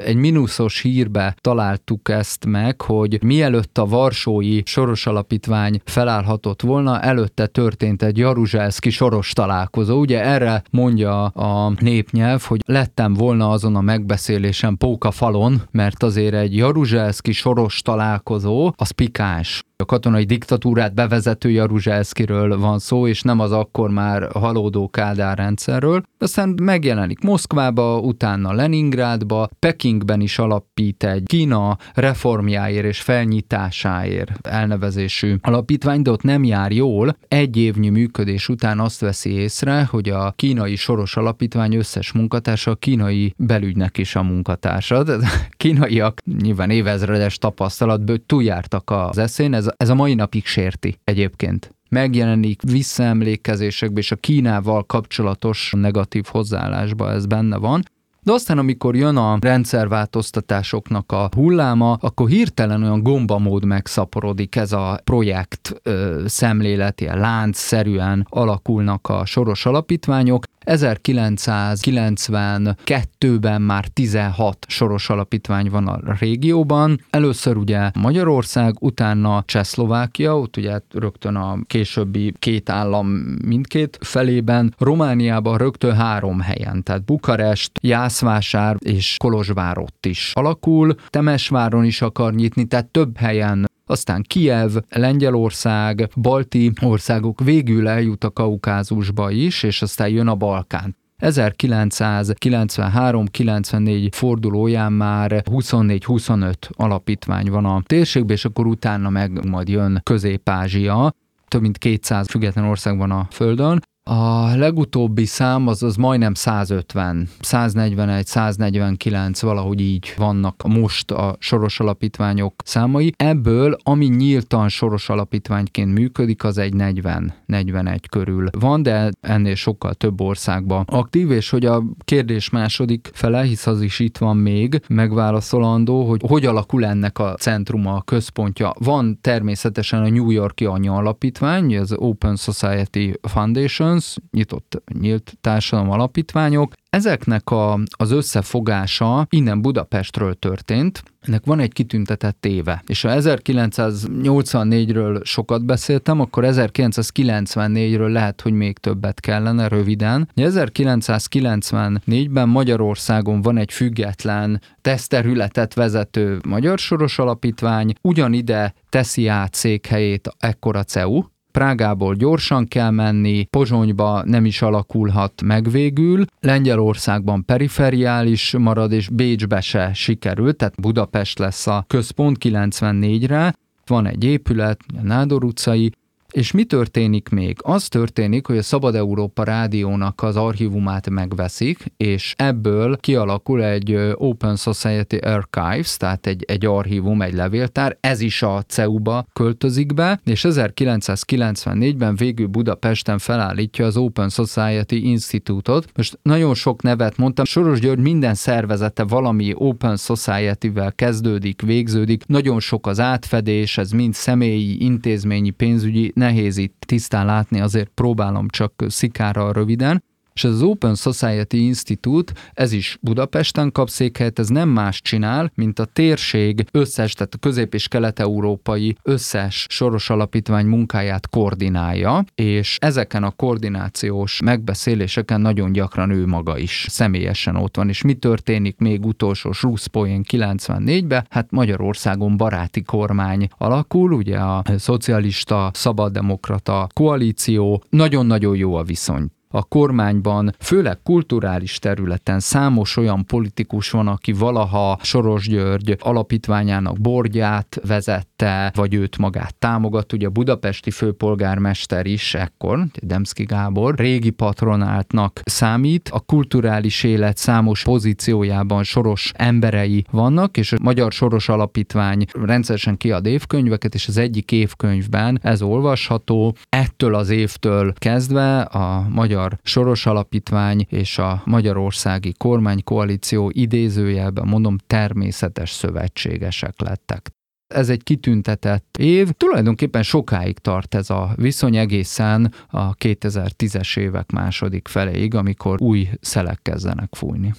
egy 0.04 0.16
mínuszos 0.16 0.80
hírbe 0.80 1.36
találtuk 1.40 2.08
ezt 2.08 2.46
meg, 2.46 2.80
hogy 2.80 3.22
mielőtt 3.22 3.78
a 3.78 3.86
Varsói 3.86 4.60
Soros 4.64 5.06
Alapítvány 5.06 5.80
felállhatott 5.84 6.62
volna, 6.62 7.00
előtte 7.00 7.46
történt 7.46 8.02
egy 8.02 8.18
Jaruzselszki 8.18 8.90
soros 8.90 9.32
találkozó. 9.32 9.98
Ugye 9.98 10.22
erre 10.22 10.62
mondja 10.70 11.24
a 11.24 11.72
népnyelv, 11.80 12.42
hogy 12.42 12.60
lettem 12.66 13.14
volna 13.14 13.50
azon 13.50 13.76
a 13.76 13.80
megbeszélésen 13.80 14.76
Póka 14.76 15.10
falon, 15.10 15.62
mert 15.70 16.02
azért 16.02 16.34
egy 16.34 16.56
Jaruzselszki 16.56 17.32
soros 17.32 17.82
találkozó, 17.82 18.72
az 18.76 18.90
pikáns. 18.90 19.62
A 19.82 19.84
katonai 19.84 20.24
diktatúrát 20.24 20.94
bevezető 20.94 21.50
Jaruzselszkiről 21.50 22.58
van 22.58 22.78
szó, 22.78 23.06
és 23.06 23.22
nem 23.22 23.40
az 23.40 23.52
akkor 23.52 23.90
már 23.90 24.28
halódó 24.32 24.88
Kádár 24.88 25.36
rendszerről. 25.36 26.02
Aztán 26.18 26.54
megjelenik 26.62 27.20
Moszkvába, 27.20 27.98
utána 27.98 28.52
Leningrádba, 28.52 29.48
Pekingben 29.58 30.20
is 30.20 30.38
alapít 30.38 31.04
egy 31.04 31.22
Kína 31.26 31.76
reformjáért 31.94 32.84
és 32.84 33.00
felnyitásáért 33.00 34.46
elnevezésű 34.46 35.36
alapítvány, 35.40 36.02
de 36.02 36.10
ott 36.10 36.22
nem 36.22 36.44
jár 36.44 36.72
jól. 36.72 37.16
Egy 37.28 37.56
évnyi 37.56 37.88
működés 37.88 38.48
után 38.48 38.80
azt 38.80 39.00
veszi 39.00 39.30
észre, 39.30 39.84
hogy 39.90 40.08
a 40.08 40.32
kínai 40.36 40.76
soros 40.76 41.16
alapítvány 41.16 41.74
összes 41.74 42.12
munkatársa 42.12 42.70
a 42.70 42.74
kínai 42.74 43.34
belügynek 43.36 43.98
is 43.98 44.16
a 44.16 44.22
munkatársa. 44.22 45.02
De 45.02 45.16
kínaiak 45.56 46.20
nyilván 46.40 46.70
évezredes 46.70 47.38
tapasztalatból 47.38 48.18
túljártak 48.26 48.90
az 48.90 49.18
eszén, 49.18 49.54
ez 49.54 49.66
ez, 49.76 49.88
a 49.88 49.94
mai 49.94 50.14
napig 50.14 50.46
sérti 50.46 50.98
egyébként. 51.04 51.74
Megjelenik 51.88 52.62
visszaemlékezésekben, 52.62 54.02
és 54.02 54.12
a 54.12 54.16
Kínával 54.16 54.84
kapcsolatos 54.84 55.72
negatív 55.76 56.24
hozzáállásban 56.28 57.10
ez 57.10 57.26
benne 57.26 57.56
van. 57.56 57.82
De 58.22 58.32
aztán, 58.32 58.58
amikor 58.58 58.96
jön 58.96 59.16
a 59.16 59.38
rendszerváltoztatásoknak 59.40 61.12
a 61.12 61.28
hulláma, 61.36 61.92
akkor 61.92 62.28
hirtelen 62.28 62.82
olyan 62.82 63.02
gombamód 63.02 63.64
megszaporodik. 63.64 64.56
Ez 64.56 64.72
a 64.72 65.00
projekt 65.04 65.80
ö, 65.82 66.22
szemlélet, 66.26 67.00
ilyen 67.00 67.18
láncszerűen 67.18 68.26
alakulnak 68.30 69.08
a 69.08 69.24
soros 69.24 69.66
alapítványok, 69.66 70.44
1992-ben 70.68 73.62
már 73.62 73.86
16 73.86 74.66
soros 74.68 75.10
alapítvány 75.10 75.70
van 75.70 75.86
a 75.86 76.00
régióban. 76.20 77.00
Először 77.10 77.56
ugye 77.56 77.90
Magyarország, 77.98 78.74
utána 78.80 79.42
Csehszlovákia, 79.46 80.38
ott 80.38 80.56
ugye 80.56 80.80
rögtön 80.92 81.36
a 81.36 81.58
későbbi 81.66 82.32
két 82.38 82.70
állam 82.70 83.06
mindkét 83.44 83.98
felében, 84.00 84.74
Romániában 84.78 85.58
rögtön 85.58 85.94
három 85.94 86.40
helyen, 86.40 86.82
tehát 86.82 87.04
Bukarest, 87.04 87.72
Jászvásár 87.80 88.76
és 88.78 89.16
Kolozsvár 89.18 89.78
ott 89.78 90.06
is 90.06 90.32
alakul, 90.34 90.94
Temesváron 91.08 91.84
is 91.84 92.02
akar 92.02 92.34
nyitni, 92.34 92.64
tehát 92.64 92.86
több 92.86 93.16
helyen 93.16 93.67
aztán 93.88 94.22
Kiev, 94.22 94.70
Lengyelország, 94.88 96.08
balti 96.16 96.72
országok 96.82 97.44
végül 97.44 97.88
eljut 97.88 98.24
a 98.24 98.30
Kaukázusba 98.30 99.30
is, 99.30 99.62
és 99.62 99.82
aztán 99.82 100.08
jön 100.08 100.28
a 100.28 100.34
Balkán. 100.34 100.96
1993-94 101.18 104.08
fordulóján 104.10 104.92
már 104.92 105.42
24-25 105.50 106.54
alapítvány 106.70 107.50
van 107.50 107.64
a 107.64 107.82
térségben, 107.86 108.36
és 108.36 108.44
akkor 108.44 108.66
utána 108.66 109.10
meg 109.10 109.48
majd 109.48 109.68
jön 109.68 110.00
Közép-Ázsia, 110.02 111.12
több 111.48 111.60
mint 111.60 111.78
200 111.78 112.30
független 112.30 112.64
ország 112.64 112.98
van 112.98 113.10
a 113.10 113.26
Földön, 113.30 113.82
A 114.10 114.56
legutóbbi 114.56 115.24
szám 115.24 115.66
az, 115.66 115.82
az 115.82 115.96
majdnem 115.96 116.34
150, 116.34 117.28
141, 117.40 118.26
149, 118.26 119.40
valahogy 119.40 119.80
így 119.80 120.14
vannak 120.16 120.62
most 120.66 121.10
a 121.10 121.36
soros 121.38 121.80
alapítványok 121.80 122.54
számai. 122.64 123.12
Ebből, 123.16 123.76
ami 123.82 124.06
nyíltan 124.06 124.68
soros 124.68 125.08
alapítványként 125.08 125.92
működik, 125.92 126.44
az 126.44 126.58
egy 126.58 126.74
40, 126.74 127.32
41 127.46 128.08
körül 128.08 128.48
van, 128.58 128.82
de 128.82 129.10
ennél 129.20 129.54
sokkal 129.54 129.94
több 129.94 130.20
országban 130.20 130.84
aktív, 130.86 131.30
és 131.30 131.50
hogy 131.50 131.64
a 131.66 131.82
kérdés 132.04 132.50
második 132.50 133.10
fele, 133.12 133.42
hisz 133.42 133.66
az 133.66 133.82
is 133.82 133.98
itt 133.98 134.18
van 134.18 134.36
még, 134.36 134.80
megválaszolandó, 134.88 136.08
hogy 136.08 136.20
hogy 136.28 136.46
alakul 136.46 136.84
ennek 136.84 137.18
a 137.18 137.34
centruma, 137.34 137.94
a 137.94 138.02
központja. 138.02 138.72
Van 138.78 139.18
természetesen 139.20 140.02
a 140.02 140.08
New 140.08 140.30
Yorki 140.30 140.64
anya 140.64 140.94
alapítvány, 140.94 141.78
az 141.78 141.92
Open 141.96 142.36
Society 142.36 143.12
Foundation, 143.22 143.96
Commons, 143.98 144.16
nyitott 144.30 144.82
nyílt 145.00 145.36
társadalom 145.40 145.90
alapítványok. 145.90 146.72
Ezeknek 146.90 147.50
a, 147.50 147.78
az 147.90 148.10
összefogása 148.10 149.26
innen 149.30 149.62
Budapestről 149.62 150.34
történt, 150.34 151.02
ennek 151.20 151.44
van 151.44 151.60
egy 151.60 151.72
kitüntetett 151.72 152.46
éve. 152.46 152.82
És 152.86 153.02
ha 153.02 153.10
1984-ről 153.12 155.24
sokat 155.24 155.64
beszéltem, 155.64 156.20
akkor 156.20 156.44
1994-ről 156.46 158.12
lehet, 158.12 158.40
hogy 158.40 158.52
még 158.52 158.78
többet 158.78 159.20
kellene 159.20 159.68
röviden. 159.68 160.30
1994-ben 160.36 162.48
Magyarországon 162.48 163.42
van 163.42 163.56
egy 163.56 163.72
független 163.72 164.60
teszterületet 164.80 165.74
vezető 165.74 166.38
magyar 166.48 166.78
soros 166.78 167.18
alapítvány, 167.18 167.92
ugyanide 168.02 168.74
teszi 168.88 169.26
át 169.26 169.54
székhelyét 169.54 170.28
ekkor 170.38 170.76
a 170.76 170.82
CEU, 170.82 171.22
Prágából 171.58 172.14
gyorsan 172.14 172.66
kell 172.66 172.90
menni, 172.90 173.44
Pozsonyba 173.44 174.22
nem 174.24 174.44
is 174.44 174.62
alakulhat 174.62 175.42
meg 175.42 175.70
végül, 175.70 176.24
Lengyelországban 176.40 177.44
periferiális 177.44 178.54
marad, 178.58 178.92
és 178.92 179.08
Bécsbe 179.08 179.60
se 179.60 179.92
sikerült, 179.92 180.56
tehát 180.56 180.80
Budapest 180.80 181.38
lesz 181.38 181.66
a 181.66 181.84
központ 181.86 182.36
94-re, 182.40 183.54
van 183.86 184.06
egy 184.06 184.24
épület, 184.24 184.80
a 184.98 185.02
Nádor 185.02 185.44
utcai, 185.44 185.92
és 186.32 186.52
mi 186.52 186.64
történik 186.64 187.28
még? 187.28 187.56
Az 187.62 187.88
történik, 187.88 188.46
hogy 188.46 188.56
a 188.56 188.62
Szabad 188.62 188.94
Európa 188.94 189.44
rádiónak 189.44 190.22
az 190.22 190.36
archívumát 190.36 191.10
megveszik, 191.10 191.92
és 191.96 192.34
ebből 192.36 192.96
kialakul 192.96 193.64
egy 193.64 193.94
Open 194.14 194.56
Society 194.56 195.16
Archives, 195.16 195.96
tehát 195.96 196.26
egy, 196.26 196.44
egy 196.46 196.66
archívum, 196.66 197.22
egy 197.22 197.34
levéltár, 197.34 197.96
ez 198.00 198.20
is 198.20 198.42
a 198.42 198.62
CEU-ba 198.62 199.26
költözik 199.32 199.94
be, 199.94 200.20
és 200.24 200.44
1994-ben 200.48 202.16
végül 202.16 202.46
Budapesten 202.46 203.18
felállítja 203.18 203.86
az 203.86 203.96
Open 203.96 204.28
Society 204.28 204.96
Institute-ot. 205.02 205.90
Most 205.96 206.18
nagyon 206.22 206.54
sok 206.54 206.82
nevet 206.82 207.16
mondtam, 207.16 207.44
Soros 207.44 207.80
György 207.80 208.00
minden 208.00 208.34
szervezete 208.34 209.02
valami 209.02 209.52
Open 209.54 209.96
Society-vel 209.96 210.92
kezdődik, 210.92 211.62
végződik, 211.62 212.26
nagyon 212.26 212.60
sok 212.60 212.86
az 212.86 213.00
átfedés, 213.00 213.78
ez 213.78 213.90
mind 213.90 214.14
személyi, 214.14 214.84
intézményi, 214.84 215.50
pénzügyi, 215.50 216.12
nehéz 216.18 216.56
itt 216.56 216.82
tisztán 216.86 217.26
látni, 217.26 217.60
azért 217.60 217.90
próbálom 217.94 218.48
csak 218.48 218.84
szikára 218.88 219.52
röviden 219.52 220.02
és 220.38 220.44
az 220.44 220.62
Open 220.62 220.94
Society 220.94 221.54
Institute, 221.54 222.32
ez 222.54 222.72
is 222.72 222.98
Budapesten 223.00 223.72
kap 223.72 223.88
székhelyet, 223.88 224.38
ez 224.38 224.48
nem 224.48 224.68
más 224.68 225.00
csinál, 225.00 225.50
mint 225.54 225.78
a 225.78 225.84
térség 225.84 226.64
összes, 226.72 227.12
tehát 227.12 227.34
a 227.34 227.38
közép- 227.38 227.74
és 227.74 227.88
kelet-európai 227.88 228.96
összes 229.02 229.66
soros 229.68 230.10
alapítvány 230.10 230.66
munkáját 230.66 231.28
koordinálja, 231.28 232.24
és 232.34 232.76
ezeken 232.80 233.24
a 233.24 233.30
koordinációs 233.30 234.40
megbeszéléseken 234.44 235.40
nagyon 235.40 235.72
gyakran 235.72 236.10
ő 236.10 236.26
maga 236.26 236.58
is 236.58 236.86
személyesen 236.88 237.56
ott 237.56 237.76
van. 237.76 237.88
És 237.88 238.02
mi 238.02 238.14
történik 238.14 238.78
még 238.78 239.06
utolsó 239.06 239.52
slusszpoén 239.52 240.24
94-ben? 240.30 241.26
Hát 241.30 241.50
Magyarországon 241.50 242.36
baráti 242.36 242.82
kormány 242.82 243.48
alakul, 243.56 244.12
ugye 244.12 244.36
a 244.36 244.62
szocialista, 244.76 245.70
szabaddemokrata 245.74 246.86
koalíció, 246.94 247.82
nagyon-nagyon 247.90 248.56
jó 248.56 248.74
a 248.74 248.82
viszony 248.82 249.28
a 249.48 249.62
kormányban, 249.62 250.54
főleg 250.58 250.98
kulturális 251.02 251.78
területen 251.78 252.40
számos 252.40 252.96
olyan 252.96 253.26
politikus 253.26 253.90
van, 253.90 254.08
aki 254.08 254.32
valaha 254.32 254.98
Soros 255.02 255.48
György 255.48 255.96
alapítványának 256.00 257.00
bordját 257.00 257.80
vezette, 257.86 258.72
vagy 258.74 258.94
őt 258.94 259.18
magát 259.18 259.54
támogat. 259.54 260.12
Ugye 260.12 260.26
a 260.26 260.30
budapesti 260.30 260.90
főpolgármester 260.90 262.06
is 262.06 262.34
ekkor, 262.34 262.86
Demszki 263.02 263.44
Gábor, 263.44 263.94
régi 263.94 264.30
patronáltnak 264.30 265.40
számít. 265.44 266.08
A 266.12 266.20
kulturális 266.20 267.02
élet 267.02 267.36
számos 267.36 267.82
pozíciójában 267.82 268.82
soros 268.82 269.32
emberei 269.34 270.04
vannak, 270.10 270.56
és 270.56 270.72
a 270.72 270.76
Magyar 270.82 271.12
Soros 271.12 271.48
Alapítvány 271.48 272.24
rendszeresen 272.32 272.96
kiad 272.96 273.26
évkönyveket, 273.26 273.94
és 273.94 274.08
az 274.08 274.16
egyik 274.16 274.52
évkönyvben 274.52 275.38
ez 275.42 275.62
olvasható. 275.62 276.54
Ettől 276.68 277.14
az 277.14 277.30
évtől 277.30 277.92
kezdve 277.92 278.60
a 278.60 279.06
Magyar 279.08 279.37
Magyar 279.38 279.58
Soros 279.62 280.06
Alapítvány 280.06 280.86
és 280.88 281.18
a 281.18 281.42
Magyarországi 281.44 282.32
Kormánykoalíció 282.32 283.50
idézőjelben 283.54 284.48
mondom 284.48 284.76
természetes 284.86 285.70
szövetségesek 285.70 286.80
lettek. 286.80 287.30
Ez 287.74 287.88
egy 287.88 288.02
kitüntetett 288.02 288.96
év. 288.98 289.30
Tulajdonképpen 289.30 290.02
sokáig 290.02 290.58
tart 290.58 290.94
ez 290.94 291.10
a 291.10 291.32
viszony 291.36 291.76
egészen 291.76 292.52
a 292.68 292.94
2010-es 292.94 293.98
évek 293.98 294.30
második 294.30 294.88
feléig, 294.88 295.34
amikor 295.34 295.82
új 295.82 296.08
szelek 296.20 296.58
kezdenek 296.62 297.14
fújni. 297.14 297.54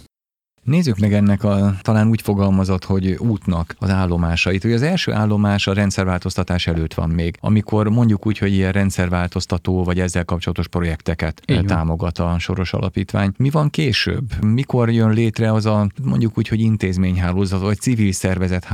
Nézzük 0.63 0.97
meg 0.97 1.13
ennek 1.13 1.43
a 1.43 1.75
talán 1.81 2.07
úgy 2.07 2.21
fogalmazott, 2.21 2.85
hogy 2.85 3.11
útnak 3.11 3.75
az 3.79 3.89
állomásait. 3.89 4.63
Ugye 4.63 4.73
az 4.73 4.81
első 4.81 5.11
állomás 5.11 5.67
a 5.67 5.73
rendszerváltoztatás 5.73 6.67
előtt 6.67 6.93
van 6.93 7.09
még, 7.09 7.37
amikor 7.39 7.89
mondjuk 7.89 8.25
úgy, 8.25 8.37
hogy 8.37 8.53
ilyen 8.53 8.71
rendszerváltoztató 8.71 9.83
vagy 9.83 9.99
ezzel 9.99 10.25
kapcsolatos 10.25 10.67
projekteket 10.67 11.41
Így 11.45 11.65
támogat 11.65 12.17
a 12.17 12.35
Soros 12.39 12.73
Alapítvány. 12.73 13.31
Mi 13.37 13.49
van 13.49 13.69
később? 13.69 14.43
Mikor 14.45 14.91
jön 14.91 15.09
létre 15.09 15.53
az 15.53 15.65
a 15.65 15.87
mondjuk 16.03 16.37
úgy, 16.37 16.47
hogy 16.47 16.59
intézményhálózat 16.59 17.61
vagy 17.61 17.79
civil 17.79 18.11
szervezet 18.11 18.65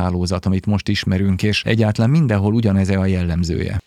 amit 0.45 0.65
most 0.65 0.89
ismerünk, 0.89 1.43
és 1.43 1.63
egyáltalán 1.63 2.09
mindenhol 2.09 2.53
ugyanez 2.53 2.89
a 2.89 3.05
jellemzője? 3.05 3.81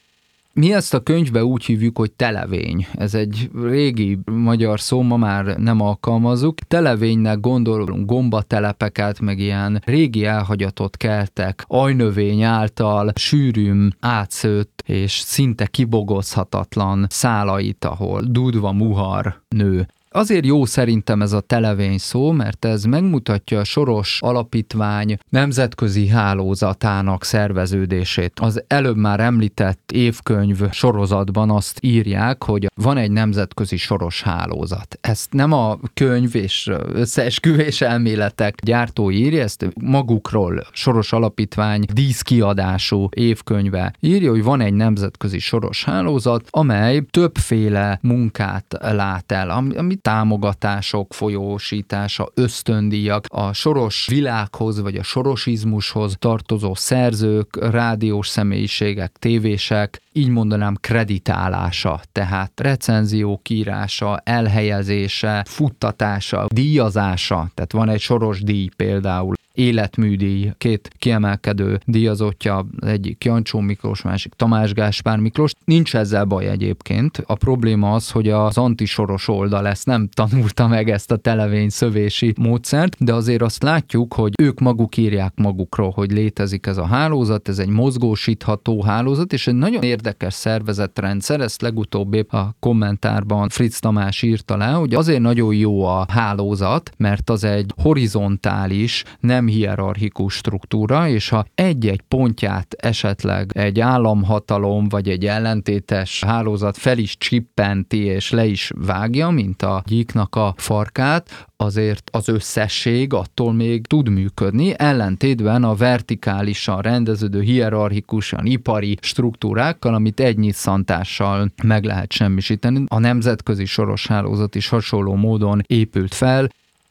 Mi 0.58 0.72
ezt 0.72 0.94
a 0.94 1.00
könyvbe 1.00 1.44
úgy 1.44 1.64
hívjuk, 1.64 1.98
hogy 1.98 2.12
televény. 2.12 2.86
Ez 2.92 3.14
egy 3.14 3.50
régi 3.62 4.18
magyar 4.24 4.80
szó, 4.80 5.02
ma 5.02 5.16
már 5.16 5.44
nem 5.44 5.80
alkalmazunk. 5.80 6.58
Televénynek 6.60 7.40
gondolunk 7.40 8.06
gombatelepeket, 8.06 9.20
meg 9.20 9.38
ilyen 9.38 9.82
régi 9.84 10.24
elhagyatott 10.24 10.96
kertek, 10.96 11.64
ajnövény 11.66 12.42
által 12.42 13.12
sűrűm, 13.14 13.90
átszőtt 14.00 14.82
és 14.86 15.12
szinte 15.12 15.66
kibogozhatatlan 15.66 17.06
szálait, 17.08 17.84
ahol 17.84 18.22
dudva 18.22 18.72
muhar 18.72 19.42
nő. 19.48 19.86
Azért 20.18 20.44
jó 20.44 20.64
szerintem 20.64 21.22
ez 21.22 21.32
a 21.32 21.40
televény 21.40 21.98
szó, 21.98 22.30
mert 22.30 22.64
ez 22.64 22.84
megmutatja 22.84 23.60
a 23.60 23.64
Soros 23.64 24.18
Alapítvány 24.20 25.18
nemzetközi 25.28 26.08
hálózatának 26.08 27.24
szerveződését. 27.24 28.32
Az 28.40 28.62
előbb 28.66 28.96
már 28.96 29.20
említett 29.20 29.92
évkönyv 29.92 30.70
sorozatban 30.70 31.50
azt 31.50 31.78
írják, 31.80 32.44
hogy 32.44 32.66
van 32.74 32.96
egy 32.96 33.10
nemzetközi 33.10 33.76
soros 33.76 34.22
hálózat. 34.22 34.98
Ezt 35.00 35.32
nem 35.32 35.52
a 35.52 35.78
könyv 35.94 36.34
és 36.34 36.70
összeesküvés 36.92 37.80
elméletek 37.80 38.54
gyártó 38.62 39.10
írja, 39.10 39.42
ezt 39.42 39.66
magukról 39.80 40.66
Soros 40.72 41.12
Alapítvány 41.12 41.84
díszkiadású 41.92 43.08
évkönyve 43.10 43.92
írja, 44.00 44.30
hogy 44.30 44.42
van 44.42 44.60
egy 44.60 44.74
nemzetközi 44.74 45.38
soros 45.38 45.84
hálózat, 45.84 46.46
amely 46.50 47.02
többféle 47.10 47.98
munkát 48.02 48.76
lát 48.80 49.32
el, 49.32 49.50
ami 49.50 49.96
támogatások 50.08 51.14
folyósítása, 51.14 52.28
ösztöndíjak, 52.34 53.24
a 53.28 53.52
soros 53.52 54.06
világhoz 54.06 54.80
vagy 54.80 54.96
a 54.96 55.02
sorosizmushoz 55.02 56.16
tartozó 56.18 56.74
szerzők, 56.74 57.70
rádiós 57.70 58.28
személyiségek, 58.28 59.16
tévések, 59.18 60.02
így 60.12 60.28
mondanám 60.28 60.76
kreditálása, 60.80 62.00
tehát 62.12 62.52
recenziók 62.60 63.48
írása, 63.48 64.20
elhelyezése, 64.24 65.44
futtatása, 65.48 66.46
díjazása, 66.48 67.50
tehát 67.54 67.72
van 67.72 67.88
egy 67.88 68.00
soros 68.00 68.42
díj 68.42 68.68
például, 68.76 69.34
életműdíj, 69.58 70.52
két 70.58 70.90
kiemelkedő 70.98 71.80
díjazottja, 71.84 72.66
egyik 72.80 73.24
Jancsó 73.24 73.60
Miklós, 73.60 74.02
másik 74.02 74.32
Tamás 74.32 74.72
Gáspár 74.72 75.18
Miklós. 75.18 75.52
Nincs 75.64 75.96
ezzel 75.96 76.24
baj 76.24 76.46
egyébként. 76.46 77.22
A 77.26 77.34
probléma 77.34 77.92
az, 77.92 78.10
hogy 78.10 78.28
az 78.28 78.58
antisoros 78.58 79.28
oldal 79.28 79.66
ezt 79.66 79.86
nem 79.86 80.08
tanulta 80.08 80.68
meg 80.68 80.90
ezt 80.90 81.10
a 81.10 81.16
televény 81.16 81.68
szövési 81.68 82.34
módszert, 82.40 83.04
de 83.04 83.14
azért 83.14 83.42
azt 83.42 83.62
látjuk, 83.62 84.14
hogy 84.14 84.32
ők 84.42 84.60
maguk 84.60 84.96
írják 84.96 85.32
magukról, 85.36 85.90
hogy 85.90 86.12
létezik 86.12 86.66
ez 86.66 86.76
a 86.76 86.86
hálózat, 86.86 87.48
ez 87.48 87.58
egy 87.58 87.68
mozgósítható 87.68 88.82
hálózat, 88.82 89.32
és 89.32 89.46
egy 89.46 89.54
nagyon 89.54 89.82
érdekes 89.82 90.34
szervezetrendszer, 90.34 91.40
ezt 91.40 91.62
legutóbb 91.62 92.32
a 92.32 92.54
kommentárban 92.60 93.48
Fritz 93.48 93.78
Tamás 93.78 94.22
írta 94.22 94.56
le, 94.56 94.66
hogy 94.66 94.94
azért 94.94 95.20
nagyon 95.20 95.54
jó 95.54 95.84
a 95.84 96.06
hálózat, 96.08 96.90
mert 96.96 97.30
az 97.30 97.44
egy 97.44 97.72
horizontális, 97.82 99.04
nem 99.20 99.47
hierarchikus 99.48 100.34
struktúra, 100.34 101.08
és 101.08 101.28
ha 101.28 101.46
egy-egy 101.54 102.00
pontját 102.08 102.74
esetleg 102.78 103.50
egy 103.54 103.80
államhatalom 103.80 104.88
vagy 104.88 105.08
egy 105.08 105.26
ellentétes 105.26 106.24
hálózat 106.24 106.76
fel 106.76 106.98
is 106.98 107.16
csippenti 107.18 107.98
és 107.98 108.30
le 108.30 108.46
is 108.46 108.70
vágja, 108.76 109.30
mint 109.30 109.62
a 109.62 109.82
gyíknak 109.86 110.36
a 110.36 110.54
farkát, 110.56 111.46
azért 111.56 112.10
az 112.12 112.28
összesség 112.28 113.12
attól 113.12 113.52
még 113.52 113.86
tud 113.86 114.08
működni, 114.08 114.74
ellentétben 114.76 115.64
a 115.64 115.74
vertikálisan 115.74 116.80
rendeződő, 116.80 117.40
hierarchikusan 117.40 118.46
ipari 118.46 118.98
struktúrákkal, 119.00 119.94
amit 119.94 120.20
egy 120.20 120.38
nyisszantással 120.38 121.52
meg 121.62 121.84
lehet 121.84 122.12
semmisíteni. 122.12 122.84
A 122.86 122.98
nemzetközi 122.98 123.64
soros 123.64 124.06
hálózat 124.06 124.54
is 124.54 124.68
hasonló 124.68 125.14
módon 125.14 125.62
épült 125.66 126.14
fel, 126.14 126.48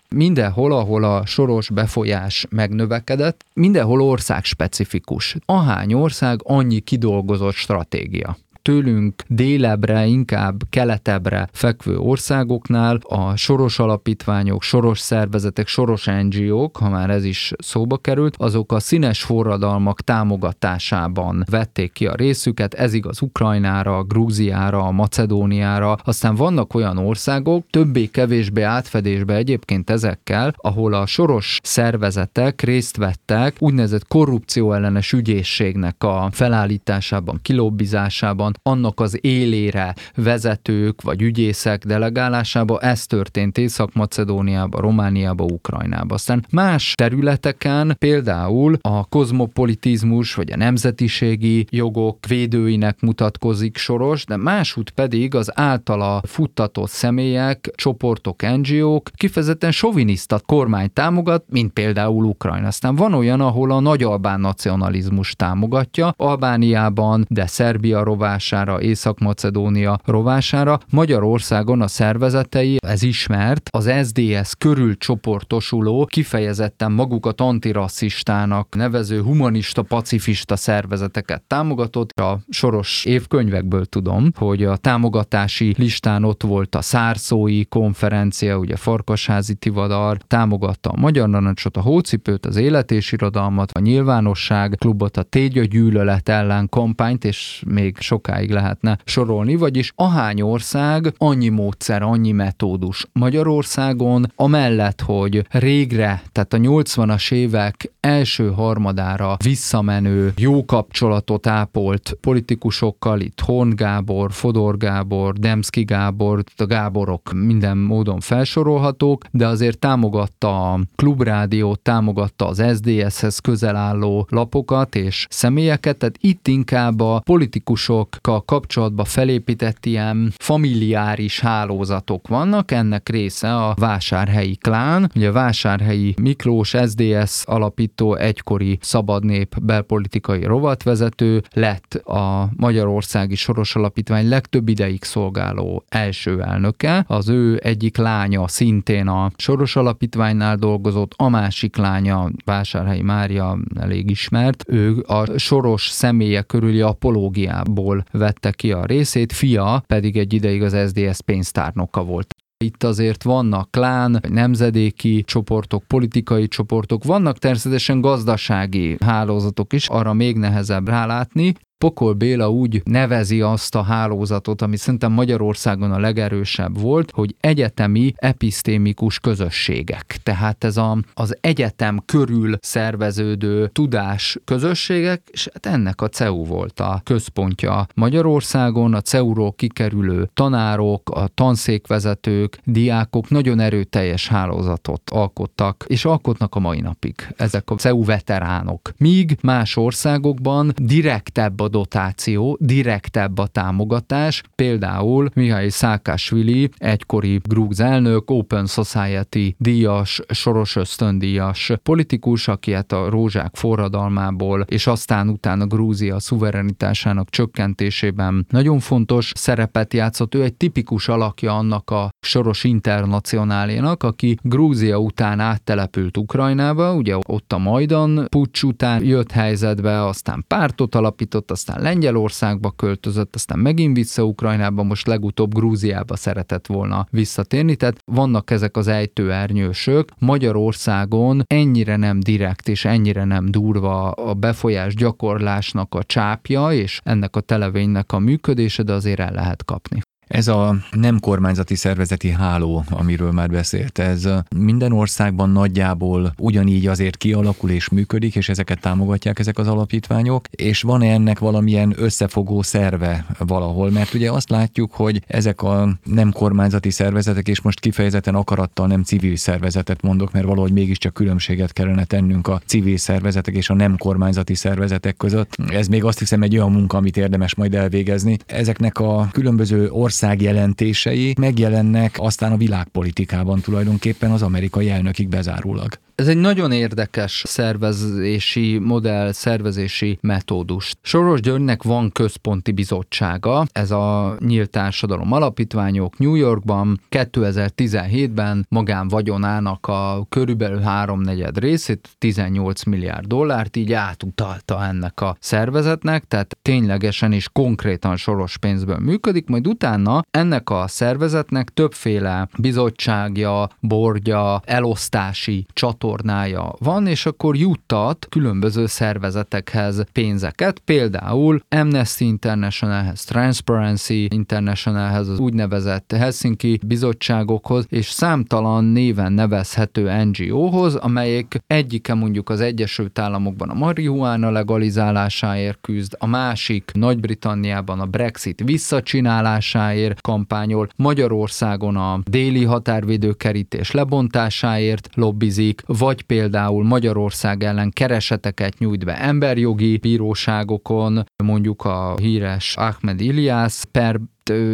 Mindenhol, 0.09 0.71
ahol 0.71 1.03
a 1.03 1.25
soros 1.25 1.69
befolyás 1.69 2.45
megnövekedett, 2.49 3.45
mindenhol 3.53 4.01
ország 4.01 4.43
specifikus. 4.43 5.35
Ahány 5.45 5.93
ország, 5.93 6.39
annyi 6.43 6.79
kidolgozott 6.79 7.53
stratégia 7.53 8.37
tőlünk 8.67 9.23
délebre, 9.27 10.05
inkább 10.05 10.61
keletebbre 10.69 11.49
fekvő 11.51 11.97
országoknál. 11.97 12.99
A 13.03 13.35
soros 13.35 13.79
alapítványok, 13.79 14.63
soros 14.63 14.99
szervezetek, 14.99 15.67
soros 15.67 16.05
NGO-k, 16.05 16.77
ha 16.77 16.89
már 16.89 17.09
ez 17.09 17.23
is 17.23 17.53
szóba 17.57 17.97
került, 17.97 18.35
azok 18.37 18.71
a 18.71 18.79
színes 18.79 19.23
forradalmak 19.23 20.01
támogatásában 20.01 21.43
vették 21.49 21.91
ki 21.91 22.07
a 22.07 22.15
részüket, 22.15 22.73
ez 22.73 22.93
igaz 22.93 23.21
Ukrajnára, 23.21 24.03
Grúziára, 24.03 24.91
Macedóniára, 24.91 25.97
aztán 26.03 26.35
vannak 26.35 26.73
olyan 26.73 26.97
országok, 26.97 27.65
többé-kevésbé 27.69 28.61
átfedésbe 28.61 29.35
egyébként 29.35 29.89
ezekkel, 29.89 30.53
ahol 30.57 30.93
a 30.93 31.05
soros 31.05 31.59
szervezetek 31.63 32.61
részt 32.61 32.97
vettek 32.97 33.55
úgynevezett 33.59 34.07
korrupció 34.07 34.73
ellenes 34.73 35.11
ügyészségnek 35.11 36.03
a 36.03 36.29
felállításában, 36.31 37.39
kilobbizásában, 37.41 38.55
annak 38.63 38.99
az 38.99 39.17
élére 39.21 39.95
vezetők 40.15 41.01
vagy 41.01 41.21
ügyészek 41.21 41.85
delegálásába, 41.85 42.79
ez 42.79 43.05
történt 43.05 43.57
Észak-Macedóniába, 43.57 44.79
Romániába, 44.79 45.43
Ukrajnába. 45.43 46.13
Aztán 46.13 46.45
más 46.51 46.93
területeken 46.95 47.95
például 47.99 48.77
a 48.81 49.05
kozmopolitizmus 49.05 50.33
vagy 50.33 50.51
a 50.51 50.57
nemzetiségi 50.57 51.67
jogok 51.69 52.25
védőinek 52.27 53.01
mutatkozik 53.01 53.77
soros, 53.77 54.25
de 54.25 54.37
másút 54.37 54.89
pedig 54.89 55.35
az 55.35 55.59
általa 55.59 56.21
futtatott 56.25 56.89
személyek, 56.89 57.69
csoportok, 57.75 58.41
NGO-k 58.41 59.09
kifejezetten 59.15 59.71
sovinisztat 59.71 60.45
kormány 60.45 60.93
támogat, 60.93 61.43
mint 61.49 61.71
például 61.73 62.25
Ukrajna. 62.25 62.67
Aztán 62.67 62.95
van 62.95 63.13
olyan, 63.13 63.41
ahol 63.41 63.71
a 63.71 63.79
nagy 63.79 64.03
albán 64.03 64.39
nacionalizmus 64.39 65.35
támogatja, 65.35 66.13
Albániában, 66.17 67.25
de 67.29 67.47
Szerbia 67.47 68.03
rovás 68.03 68.46
rovására, 68.49 68.81
Észak-Macedónia 68.81 69.99
rovására. 70.05 70.79
Magyarországon 70.91 71.81
a 71.81 71.87
szervezetei, 71.87 72.77
ez 72.85 73.03
ismert, 73.03 73.69
az 73.71 73.91
SDS 74.03 74.55
körül 74.57 74.97
csoportosuló, 74.97 76.05
kifejezetten 76.05 76.91
magukat 76.91 77.41
antirasszistának 77.41 78.75
nevező 78.75 79.21
humanista, 79.21 79.81
pacifista 79.81 80.55
szervezeteket 80.55 81.41
támogatott. 81.47 82.19
A 82.19 82.39
soros 82.49 83.05
évkönyvekből 83.05 83.85
tudom, 83.85 84.31
hogy 84.35 84.63
a 84.63 84.77
támogatási 84.77 85.73
listán 85.77 86.23
ott 86.23 86.43
volt 86.43 86.75
a 86.75 86.81
Szárszói 86.81 87.65
konferencia, 87.65 88.57
ugye 88.57 88.75
Farkasházi 88.75 89.53
Tivadar, 89.53 90.17
támogatta 90.17 90.89
a 90.89 90.99
Magyar 90.99 91.29
Narancsot, 91.29 91.77
a 91.77 91.81
Hócipőt, 91.81 92.45
az 92.45 92.55
Élet 92.55 92.91
és 92.91 93.11
Irodalmat, 93.11 93.71
a 93.71 93.79
Nyilvánosság 93.79 94.75
klubot, 94.77 95.17
a 95.17 95.23
Tégya 95.23 95.63
gyűlölet 95.63 96.29
ellen 96.29 96.69
kampányt, 96.69 97.25
és 97.25 97.63
még 97.67 97.97
sokáig 97.99 98.36
sokáig 98.37 98.51
lehetne 98.51 98.97
sorolni, 99.03 99.55
vagyis 99.55 99.93
ahány 99.95 100.41
ország, 100.41 101.13
annyi 101.17 101.49
módszer, 101.49 102.01
annyi 102.01 102.31
metódus. 102.31 103.05
Magyarországon 103.13 104.31
amellett, 104.35 105.01
hogy 105.01 105.45
régre, 105.49 106.21
tehát 106.31 106.53
a 106.53 106.57
80-as 106.57 107.31
évek 107.31 107.91
első 107.99 108.51
harmadára 108.51 109.37
visszamenő 109.43 110.33
jó 110.37 110.65
kapcsolatot 110.65 111.47
ápolt 111.47 112.17
politikusokkal, 112.21 113.19
itt 113.19 113.39
Horn 113.39 113.75
Gábor, 113.75 114.31
Fodor 114.31 114.77
Gábor, 114.77 115.33
Demszki 115.33 115.83
Gábor, 115.83 116.43
a 116.57 116.65
Gáborok 116.65 117.31
minden 117.33 117.77
módon 117.77 118.19
felsorolhatók, 118.19 119.23
de 119.31 119.47
azért 119.47 119.79
támogatta 119.79 120.71
a 120.71 120.79
klubrádiót, 120.95 121.79
támogatta 121.79 122.47
az 122.47 122.63
SDS-hez 122.75 123.39
közel 123.39 123.75
álló 123.75 124.27
lapokat 124.29 124.95
és 124.95 125.27
személyeket, 125.29 125.97
tehát 125.97 126.17
itt 126.19 126.47
inkább 126.47 126.99
a 126.99 127.21
politikusok 127.25 128.16
a 128.21 128.45
kapcsolatba 128.45 129.03
felépített 129.03 129.85
ilyen 129.85 130.33
familiáris 130.37 131.39
hálózatok 131.39 132.27
vannak, 132.27 132.71
ennek 132.71 133.09
része 133.09 133.55
a 133.55 133.73
vásárhelyi 133.77 134.55
klán, 134.55 135.11
ugye 135.15 135.29
a 135.29 135.31
vásárhelyi 135.31 136.13
Miklós 136.21 136.75
SDS 136.87 137.43
alapító 137.45 138.15
egykori 138.15 138.77
szabadnép 138.81 139.59
belpolitikai 139.61 140.43
rovatvezető 140.43 141.43
lett 141.53 141.93
a 141.93 142.49
Magyarországi 142.55 143.35
Soros 143.35 143.75
Alapítvány 143.75 144.27
legtöbb 144.29 144.67
ideig 144.69 145.03
szolgáló 145.03 145.83
első 145.89 146.41
elnöke. 146.41 147.03
Az 147.07 147.29
ő 147.29 147.59
egyik 147.63 147.97
lánya 147.97 148.47
szintén 148.47 149.07
a 149.07 149.31
Soros 149.35 149.75
Alapítványnál 149.75 150.55
dolgozott, 150.55 151.13
a 151.15 151.29
másik 151.29 151.75
lánya 151.75 152.29
Vásárhelyi 152.45 153.01
Mária 153.01 153.57
elég 153.79 154.09
ismert, 154.09 154.63
ő 154.67 155.03
a 155.07 155.37
Soros 155.37 155.89
személye 155.89 156.41
körüli 156.41 156.81
apológiából 156.81 158.05
vette 158.11 158.51
ki 158.51 158.71
a 158.71 158.85
részét, 158.85 159.31
fia 159.31 159.83
pedig 159.87 160.17
egy 160.17 160.33
ideig 160.33 160.61
az 160.61 160.89
SDS 160.89 161.21
pénztárnoka 161.25 162.03
volt. 162.03 162.35
Itt 162.63 162.83
azért 162.83 163.23
vannak 163.23 163.71
klán, 163.71 164.21
nemzedéki 164.29 165.23
csoportok, 165.23 165.83
politikai 165.83 166.47
csoportok, 166.47 167.03
vannak 167.03 167.37
természetesen 167.37 168.01
gazdasági 168.01 168.97
hálózatok 168.99 169.73
is, 169.73 169.89
arra 169.89 170.13
még 170.13 170.37
nehezebb 170.37 170.87
rálátni, 170.87 171.53
Pokol 171.77 172.13
Béla 172.13 172.49
úgy 172.49 172.81
nevezi 172.85 173.41
azt 173.41 173.75
a 173.75 173.81
hálózatot, 173.81 174.61
ami 174.61 174.77
szerintem 174.77 175.11
Magyarországon 175.11 175.91
a 175.91 175.99
legerősebb 175.99 176.79
volt, 176.79 177.11
hogy 177.11 177.35
egyetemi 177.39 178.13
episztémikus 178.15 179.19
közösségek. 179.19 180.17
Tehát 180.23 180.63
ez 180.63 180.77
a, 180.77 180.97
az 181.13 181.37
egyetem 181.41 182.01
körül 182.05 182.57
szerveződő 182.61 183.67
tudás 183.67 184.37
közösségek, 184.45 185.21
és 185.31 185.49
hát 185.53 185.65
ennek 185.65 186.01
a 186.01 186.07
CEU 186.07 186.45
volt 186.45 186.79
a 186.79 187.01
központja 187.03 187.87
Magyarországon, 187.95 188.93
a 188.93 189.01
CEU-ról 189.01 189.53
kikerülő 189.53 190.29
tanárok, 190.33 191.09
a 191.09 191.27
tanszékvezetők, 191.27 192.59
diákok 192.63 193.29
nagyon 193.29 193.59
erőteljes 193.59 194.27
hálózatot 194.27 195.09
alkottak, 195.09 195.85
és 195.87 196.05
alkotnak 196.05 196.55
a 196.55 196.59
mai 196.59 196.79
napig 196.79 197.27
ezek 197.35 197.69
a 197.69 197.75
CEU 197.75 198.03
veteránok. 198.03 198.93
Míg 198.97 199.37
más 199.41 199.75
országokban 199.75 200.73
direktebb 200.75 201.65
dotáció, 201.67 202.57
direktebb 202.61 203.37
a 203.37 203.47
támogatás, 203.47 204.43
például 204.55 205.29
Mihály 205.33 205.69
Szákásvili, 205.69 206.69
egykori 206.77 207.39
grúz 207.43 207.79
elnök, 207.79 208.29
Open 208.29 208.65
Society 208.65 209.55
díjas, 209.57 210.21
soros 210.29 210.75
ösztöndíjas 210.75 211.71
politikus, 211.83 212.47
aki 212.47 212.71
hát 212.71 212.91
a 212.91 213.09
rózsák 213.09 213.55
forradalmából, 213.55 214.61
és 214.61 214.87
aztán 214.87 215.29
utána 215.29 215.65
Grúzia 215.65 216.19
szuverenitásának 216.19 217.29
csökkentésében 217.29 218.45
nagyon 218.49 218.79
fontos 218.79 219.31
szerepet 219.35 219.93
játszott. 219.93 220.35
Ő 220.35 220.43
egy 220.43 220.53
tipikus 220.53 221.07
alakja 221.07 221.57
annak 221.57 221.89
a 221.89 222.09
soros 222.19 222.63
internacionálénak, 222.63 224.03
aki 224.03 224.37
Grúzia 224.41 224.97
után 224.97 225.39
áttelepült 225.39 226.17
Ukrajnába, 226.17 226.93
ugye 226.93 227.15
ott 227.27 227.53
a 227.53 227.57
Majdan 227.57 228.25
pucs 228.29 228.63
után 228.63 229.03
jött 229.03 229.31
helyzetbe, 229.31 230.05
aztán 230.05 230.45
pártot 230.47 230.95
alapított, 230.95 231.51
aztán 231.57 231.81
Lengyelországba 231.81 232.71
költözött, 232.71 233.35
aztán 233.35 233.59
megint 233.59 233.95
vissza 233.95 234.23
Ukrajnába, 234.23 234.83
most 234.83 235.07
legutóbb 235.07 235.53
Grúziába 235.53 236.15
szeretett 236.15 236.67
volna 236.67 237.07
visszatérni, 237.09 237.75
tehát 237.75 237.99
vannak 238.05 238.51
ezek 238.51 238.77
az 238.77 238.87
ejtőernyősök. 238.87 240.11
Magyarországon 240.19 241.43
ennyire 241.47 241.95
nem 241.95 242.19
direkt 242.19 242.67
és 242.67 242.85
ennyire 242.85 243.23
nem 243.23 243.51
durva 243.51 244.11
a 244.11 244.33
befolyás 244.33 244.95
gyakorlásnak 244.95 245.95
a 245.95 246.03
csápja, 246.03 246.71
és 246.71 247.01
ennek 247.03 247.35
a 247.35 247.39
televénynek 247.39 248.11
a 248.11 248.19
működése, 248.19 248.83
de 248.83 248.93
azért 248.93 249.19
el 249.19 249.31
lehet 249.31 249.65
kapni. 249.65 250.01
Ez 250.27 250.47
a 250.47 250.75
nem 250.91 251.19
kormányzati 251.19 251.75
szervezeti 251.75 252.29
háló, 252.29 252.83
amiről 252.89 253.31
már 253.31 253.49
beszélt, 253.49 253.99
ez 253.99 254.29
minden 254.55 254.91
országban 254.91 255.49
nagyjából 255.49 256.33
ugyanígy 256.37 256.87
azért 256.87 257.17
kialakul 257.17 257.69
és 257.69 257.89
működik, 257.89 258.35
és 258.35 258.49
ezeket 258.49 258.79
támogatják 258.79 259.39
ezek 259.39 259.57
az 259.57 259.67
alapítványok, 259.67 260.47
és 260.51 260.81
van-e 260.81 261.11
ennek 261.11 261.39
valamilyen 261.39 261.93
összefogó 261.97 262.61
szerve 262.61 263.25
valahol? 263.37 263.89
Mert 263.89 264.13
ugye 264.13 264.31
azt 264.31 264.49
látjuk, 264.49 264.93
hogy 264.93 265.21
ezek 265.27 265.61
a 265.61 265.97
nem 266.03 266.31
kormányzati 266.31 266.89
szervezetek, 266.89 267.47
és 267.47 267.61
most 267.61 267.79
kifejezetten 267.79 268.35
akarattal 268.35 268.87
nem 268.87 269.03
civil 269.03 269.35
szervezetet 269.35 270.01
mondok, 270.01 270.31
mert 270.31 270.45
valahogy 270.45 270.71
mégiscsak 270.71 271.13
különbséget 271.13 271.73
kellene 271.73 272.03
tennünk 272.03 272.47
a 272.47 272.61
civil 272.65 272.97
szervezetek 272.97 273.55
és 273.55 273.69
a 273.69 273.73
nem 273.73 273.97
kormányzati 273.97 274.55
szervezetek 274.55 275.17
között. 275.17 275.55
Ez 275.67 275.87
még 275.87 276.03
azt 276.03 276.19
hiszem 276.19 276.41
egy 276.41 276.57
olyan 276.57 276.71
munka, 276.71 276.97
amit 276.97 277.17
érdemes 277.17 277.55
majd 277.55 277.75
elvégezni. 277.75 278.37
Ezeknek 278.45 278.99
a 278.99 279.29
különböző 279.31 279.89
ország 279.89 280.15
ország 280.17 280.41
jelentései 280.41 281.33
megjelennek 281.39 282.15
aztán 282.19 282.51
a 282.51 282.57
világpolitikában 282.57 283.61
tulajdonképpen 283.61 284.31
az 284.31 284.41
amerikai 284.41 284.89
elnökig 284.89 285.27
bezárólag. 285.27 285.99
Ez 286.17 286.27
egy 286.27 286.37
nagyon 286.37 286.71
érdekes 286.71 287.43
szervezési 287.47 288.77
modell, 288.77 289.31
szervezési 289.31 290.17
metódus. 290.21 290.93
Soros 291.01 291.39
Györgynek 291.39 291.83
van 291.83 292.11
központi 292.11 292.71
bizottsága, 292.71 293.65
ez 293.71 293.91
a 293.91 294.35
Nyílt 294.39 294.69
Társadalom 294.69 295.31
Alapítványok 295.31 296.17
New 296.17 296.35
Yorkban 296.35 296.99
2017-ben 297.09 298.65
magán 298.69 299.07
vagyonának 299.07 299.87
a 299.87 300.25
körülbelül 300.29 300.79
háromnegyed 300.79 301.59
részét, 301.59 302.09
18 302.17 302.83
milliárd 302.83 303.27
dollárt 303.27 303.75
így 303.75 303.93
átutalta 303.93 304.85
ennek 304.85 305.21
a 305.21 305.37
szervezetnek, 305.39 306.23
tehát 306.27 306.57
ténylegesen 306.61 307.31
is 307.31 307.49
konkrétan 307.49 308.15
soros 308.15 308.57
pénzből 308.57 308.99
működik, 308.99 309.47
majd 309.47 309.67
utána 309.67 310.06
ennek 310.31 310.69
a 310.69 310.87
szervezetnek 310.87 311.69
többféle 311.69 312.47
bizottságja, 312.57 313.69
bordja, 313.79 314.61
elosztási 314.65 315.65
csatornája 315.73 316.73
van, 316.79 317.07
és 317.07 317.25
akkor 317.25 317.55
juttat 317.55 318.27
különböző 318.29 318.85
szervezetekhez 318.85 320.03
pénzeket, 320.11 320.79
például 320.79 321.61
Amnesty 321.69 322.19
Internationalhez, 322.19 323.23
Transparency 323.23 324.27
Internationalhez, 324.29 325.27
az 325.27 325.39
úgynevezett 325.39 326.11
Helsinki 326.11 326.79
bizottságokhoz, 326.85 327.85
és 327.89 328.09
számtalan 328.09 328.83
néven 328.83 329.31
nevezhető 329.31 330.23
NGO-hoz, 330.23 330.95
amelyek 330.95 331.59
egyike 331.67 332.13
mondjuk 332.13 332.49
az 332.49 332.61
Egyesült 332.61 333.19
Államokban 333.19 333.69
a 333.69 333.73
marihuána 333.73 334.49
legalizálásáért 334.49 335.77
küzd, 335.81 336.15
a 336.19 336.27
másik 336.27 336.91
Nagy-Britanniában 336.93 337.99
a 337.99 338.05
Brexit 338.05 338.61
visszacsinálásáért 338.65 339.96
kampányol, 340.21 340.87
Magyarországon 340.95 341.95
a 341.95 342.19
déli 342.23 342.63
határvédőkerítés 342.63 343.91
lebontásáért 343.91 345.09
lobbizik, 345.13 345.81
vagy 345.85 346.21
például 346.21 346.83
Magyarország 346.83 347.63
ellen 347.63 347.91
kereseteket 347.91 348.77
nyújt 348.77 349.05
be 349.05 349.21
emberjogi 349.21 349.97
bíróságokon, 349.97 351.23
mondjuk 351.43 351.85
a 351.85 352.15
híres 352.17 352.75
Ahmed 352.77 353.21
Ilyász 353.21 353.83
per 353.91 354.19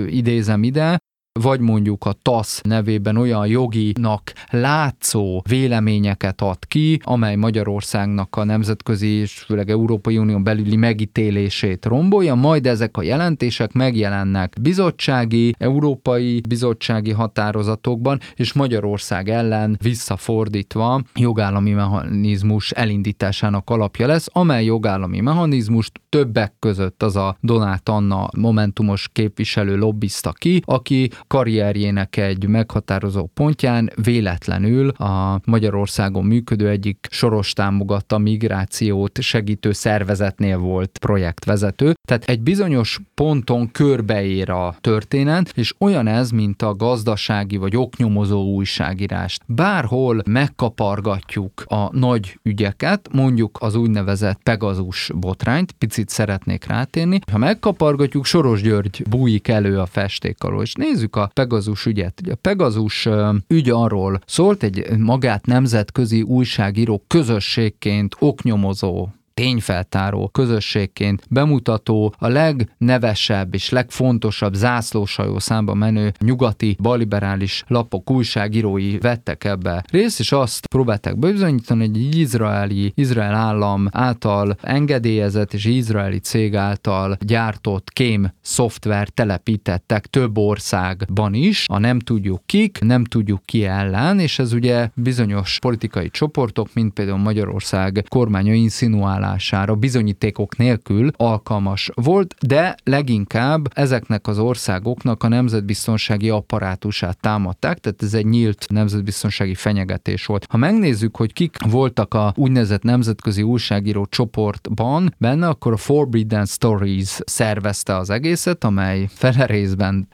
idézem 0.07 0.63
ide, 0.63 0.97
vagy 1.39 1.59
mondjuk 1.59 2.05
a 2.05 2.13
TASZ 2.21 2.61
nevében 2.61 3.17
olyan 3.17 3.47
joginak 3.47 4.33
látszó 4.49 5.41
véleményeket 5.49 6.41
ad 6.41 6.65
ki, 6.67 6.99
amely 7.03 7.35
Magyarországnak 7.35 8.35
a 8.35 8.43
nemzetközi 8.43 9.07
és 9.07 9.31
főleg 9.33 9.69
Európai 9.69 10.17
Unió 10.17 10.39
belüli 10.39 10.75
megítélését 10.75 11.85
rombolja, 11.85 12.35
majd 12.35 12.67
ezek 12.67 12.97
a 12.97 13.03
jelentések 13.03 13.71
megjelennek 13.71 14.55
bizottsági, 14.61 15.55
európai 15.57 16.41
bizottsági 16.49 17.11
határozatokban, 17.11 18.19
és 18.35 18.53
Magyarország 18.53 19.29
ellen 19.29 19.77
visszafordítva 19.81 21.01
jogállami 21.15 21.71
mechanizmus 21.71 22.71
elindításának 22.71 23.69
alapja 23.69 24.07
lesz, 24.07 24.27
amely 24.31 24.65
jogállami 24.65 25.19
mechanizmust 25.19 26.01
többek 26.09 26.53
között 26.59 27.03
az 27.03 27.15
a 27.15 27.37
Donát 27.41 27.89
Anna 27.89 28.29
momentumos 28.37 29.09
képviselő 29.13 29.77
lobbista 29.77 30.31
ki, 30.31 30.61
aki 30.65 31.09
karrierjének 31.27 32.17
egy 32.17 32.47
meghatározó 32.47 33.29
pontján 33.33 33.91
véletlenül 34.03 34.89
a 34.89 35.39
Magyarországon 35.45 36.25
működő 36.25 36.69
egyik 36.69 37.07
soros 37.11 37.53
támogatta 37.53 38.17
migrációt 38.17 39.21
segítő 39.21 39.71
szervezetnél 39.71 40.57
volt 40.57 40.97
projektvezető. 40.97 41.93
Tehát 42.07 42.23
egy 42.25 42.41
bizonyos 42.41 42.99
ponton 43.13 43.71
körbeér 43.71 44.49
a 44.49 44.75
történet, 44.81 45.51
és 45.55 45.73
olyan 45.77 46.07
ez, 46.07 46.31
mint 46.31 46.61
a 46.61 46.75
gazdasági 46.75 47.57
vagy 47.57 47.75
oknyomozó 47.75 48.53
újságírást. 48.53 49.41
Bárhol 49.45 50.21
megkapargatjuk 50.25 51.63
a 51.65 51.97
nagy 51.97 52.39
ügyeket, 52.43 53.09
mondjuk 53.11 53.57
az 53.61 53.75
úgynevezett 53.75 54.39
Pegazus 54.43 55.11
botrányt, 55.15 55.71
picit 55.71 56.09
szeretnék 56.09 56.65
rátérni, 56.65 57.19
ha 57.31 57.37
megkapargatjuk, 57.37 58.25
Soros 58.25 58.61
György 58.61 59.03
bújik 59.09 59.47
elő 59.47 59.79
a 59.79 59.85
festék 59.85 60.43
alól, 60.43 60.61
és 60.61 60.73
nézzük 60.73 61.12
a 61.15 61.29
Pegazus 61.33 61.85
ügyet. 61.85 62.21
A 62.31 62.35
Pegazus 62.35 63.09
ügy 63.47 63.69
arról 63.69 64.19
szólt, 64.25 64.63
egy 64.63 64.97
magát 64.97 65.45
nemzetközi 65.45 66.21
újságíró 66.21 67.03
közösségként 67.07 68.15
oknyomozó 68.19 69.07
tényfeltáró 69.33 70.27
közösségként 70.27 71.23
bemutató 71.29 72.13
a 72.17 72.27
legnevesebb 72.27 73.53
és 73.53 73.69
legfontosabb 73.69 74.53
zászlósajó 74.53 75.39
számba 75.39 75.73
menő 75.73 76.11
nyugati 76.19 76.77
baliberális 76.79 77.63
lapok 77.67 78.11
újságírói 78.11 78.97
vettek 78.97 79.43
ebbe 79.43 79.83
részt, 79.91 80.19
és 80.19 80.31
azt 80.31 80.67
próbálták 80.67 81.17
bebizonyítani, 81.17 81.87
hogy 81.87 81.97
egy 81.97 82.15
izraeli, 82.17 82.91
izrael 82.95 83.35
állam 83.35 83.87
által 83.91 84.55
engedélyezett 84.61 85.53
és 85.53 85.65
izraeli 85.65 86.19
cég 86.19 86.55
által 86.55 87.17
gyártott 87.19 87.89
kém 87.89 88.31
szoftver 88.41 89.09
telepítettek 89.09 90.05
több 90.05 90.37
országban 90.37 91.33
is, 91.33 91.65
a 91.67 91.77
nem 91.77 91.99
tudjuk 91.99 92.41
kik, 92.45 92.79
nem 92.81 93.03
tudjuk 93.03 93.41
ki 93.45 93.65
ellen, 93.65 94.19
és 94.19 94.39
ez 94.39 94.53
ugye 94.53 94.89
bizonyos 94.95 95.59
politikai 95.59 96.09
csoportok, 96.09 96.69
mint 96.73 96.93
például 96.93 97.17
Magyarország 97.17 98.05
kormánya 98.07 98.53
insinuál 98.53 99.22
vizsgálására 99.23 99.75
bizonyítékok 99.75 100.57
nélkül 100.57 101.11
alkalmas 101.17 101.91
volt, 101.93 102.35
de 102.47 102.75
leginkább 102.83 103.67
ezeknek 103.73 104.27
az 104.27 104.39
országoknak 104.39 105.23
a 105.23 105.27
nemzetbiztonsági 105.27 106.29
apparátusát 106.29 107.19
támadták, 107.19 107.77
tehát 107.77 108.03
ez 108.03 108.13
egy 108.13 108.25
nyílt 108.25 108.65
nemzetbiztonsági 108.69 109.55
fenyegetés 109.55 110.25
volt. 110.25 110.45
Ha 110.49 110.57
megnézzük, 110.57 111.17
hogy 111.17 111.33
kik 111.33 111.57
voltak 111.69 112.13
a 112.13 112.33
úgynevezett 112.35 112.83
nemzetközi 112.83 113.41
újságíró 113.41 114.05
csoportban 114.05 115.15
benne, 115.17 115.47
akkor 115.47 115.71
a 115.71 115.77
Forbidden 115.77 116.45
Stories 116.45 117.19
szervezte 117.25 117.95
az 117.95 118.09
egészet, 118.09 118.63
amely 118.63 119.07
fele 119.09 119.47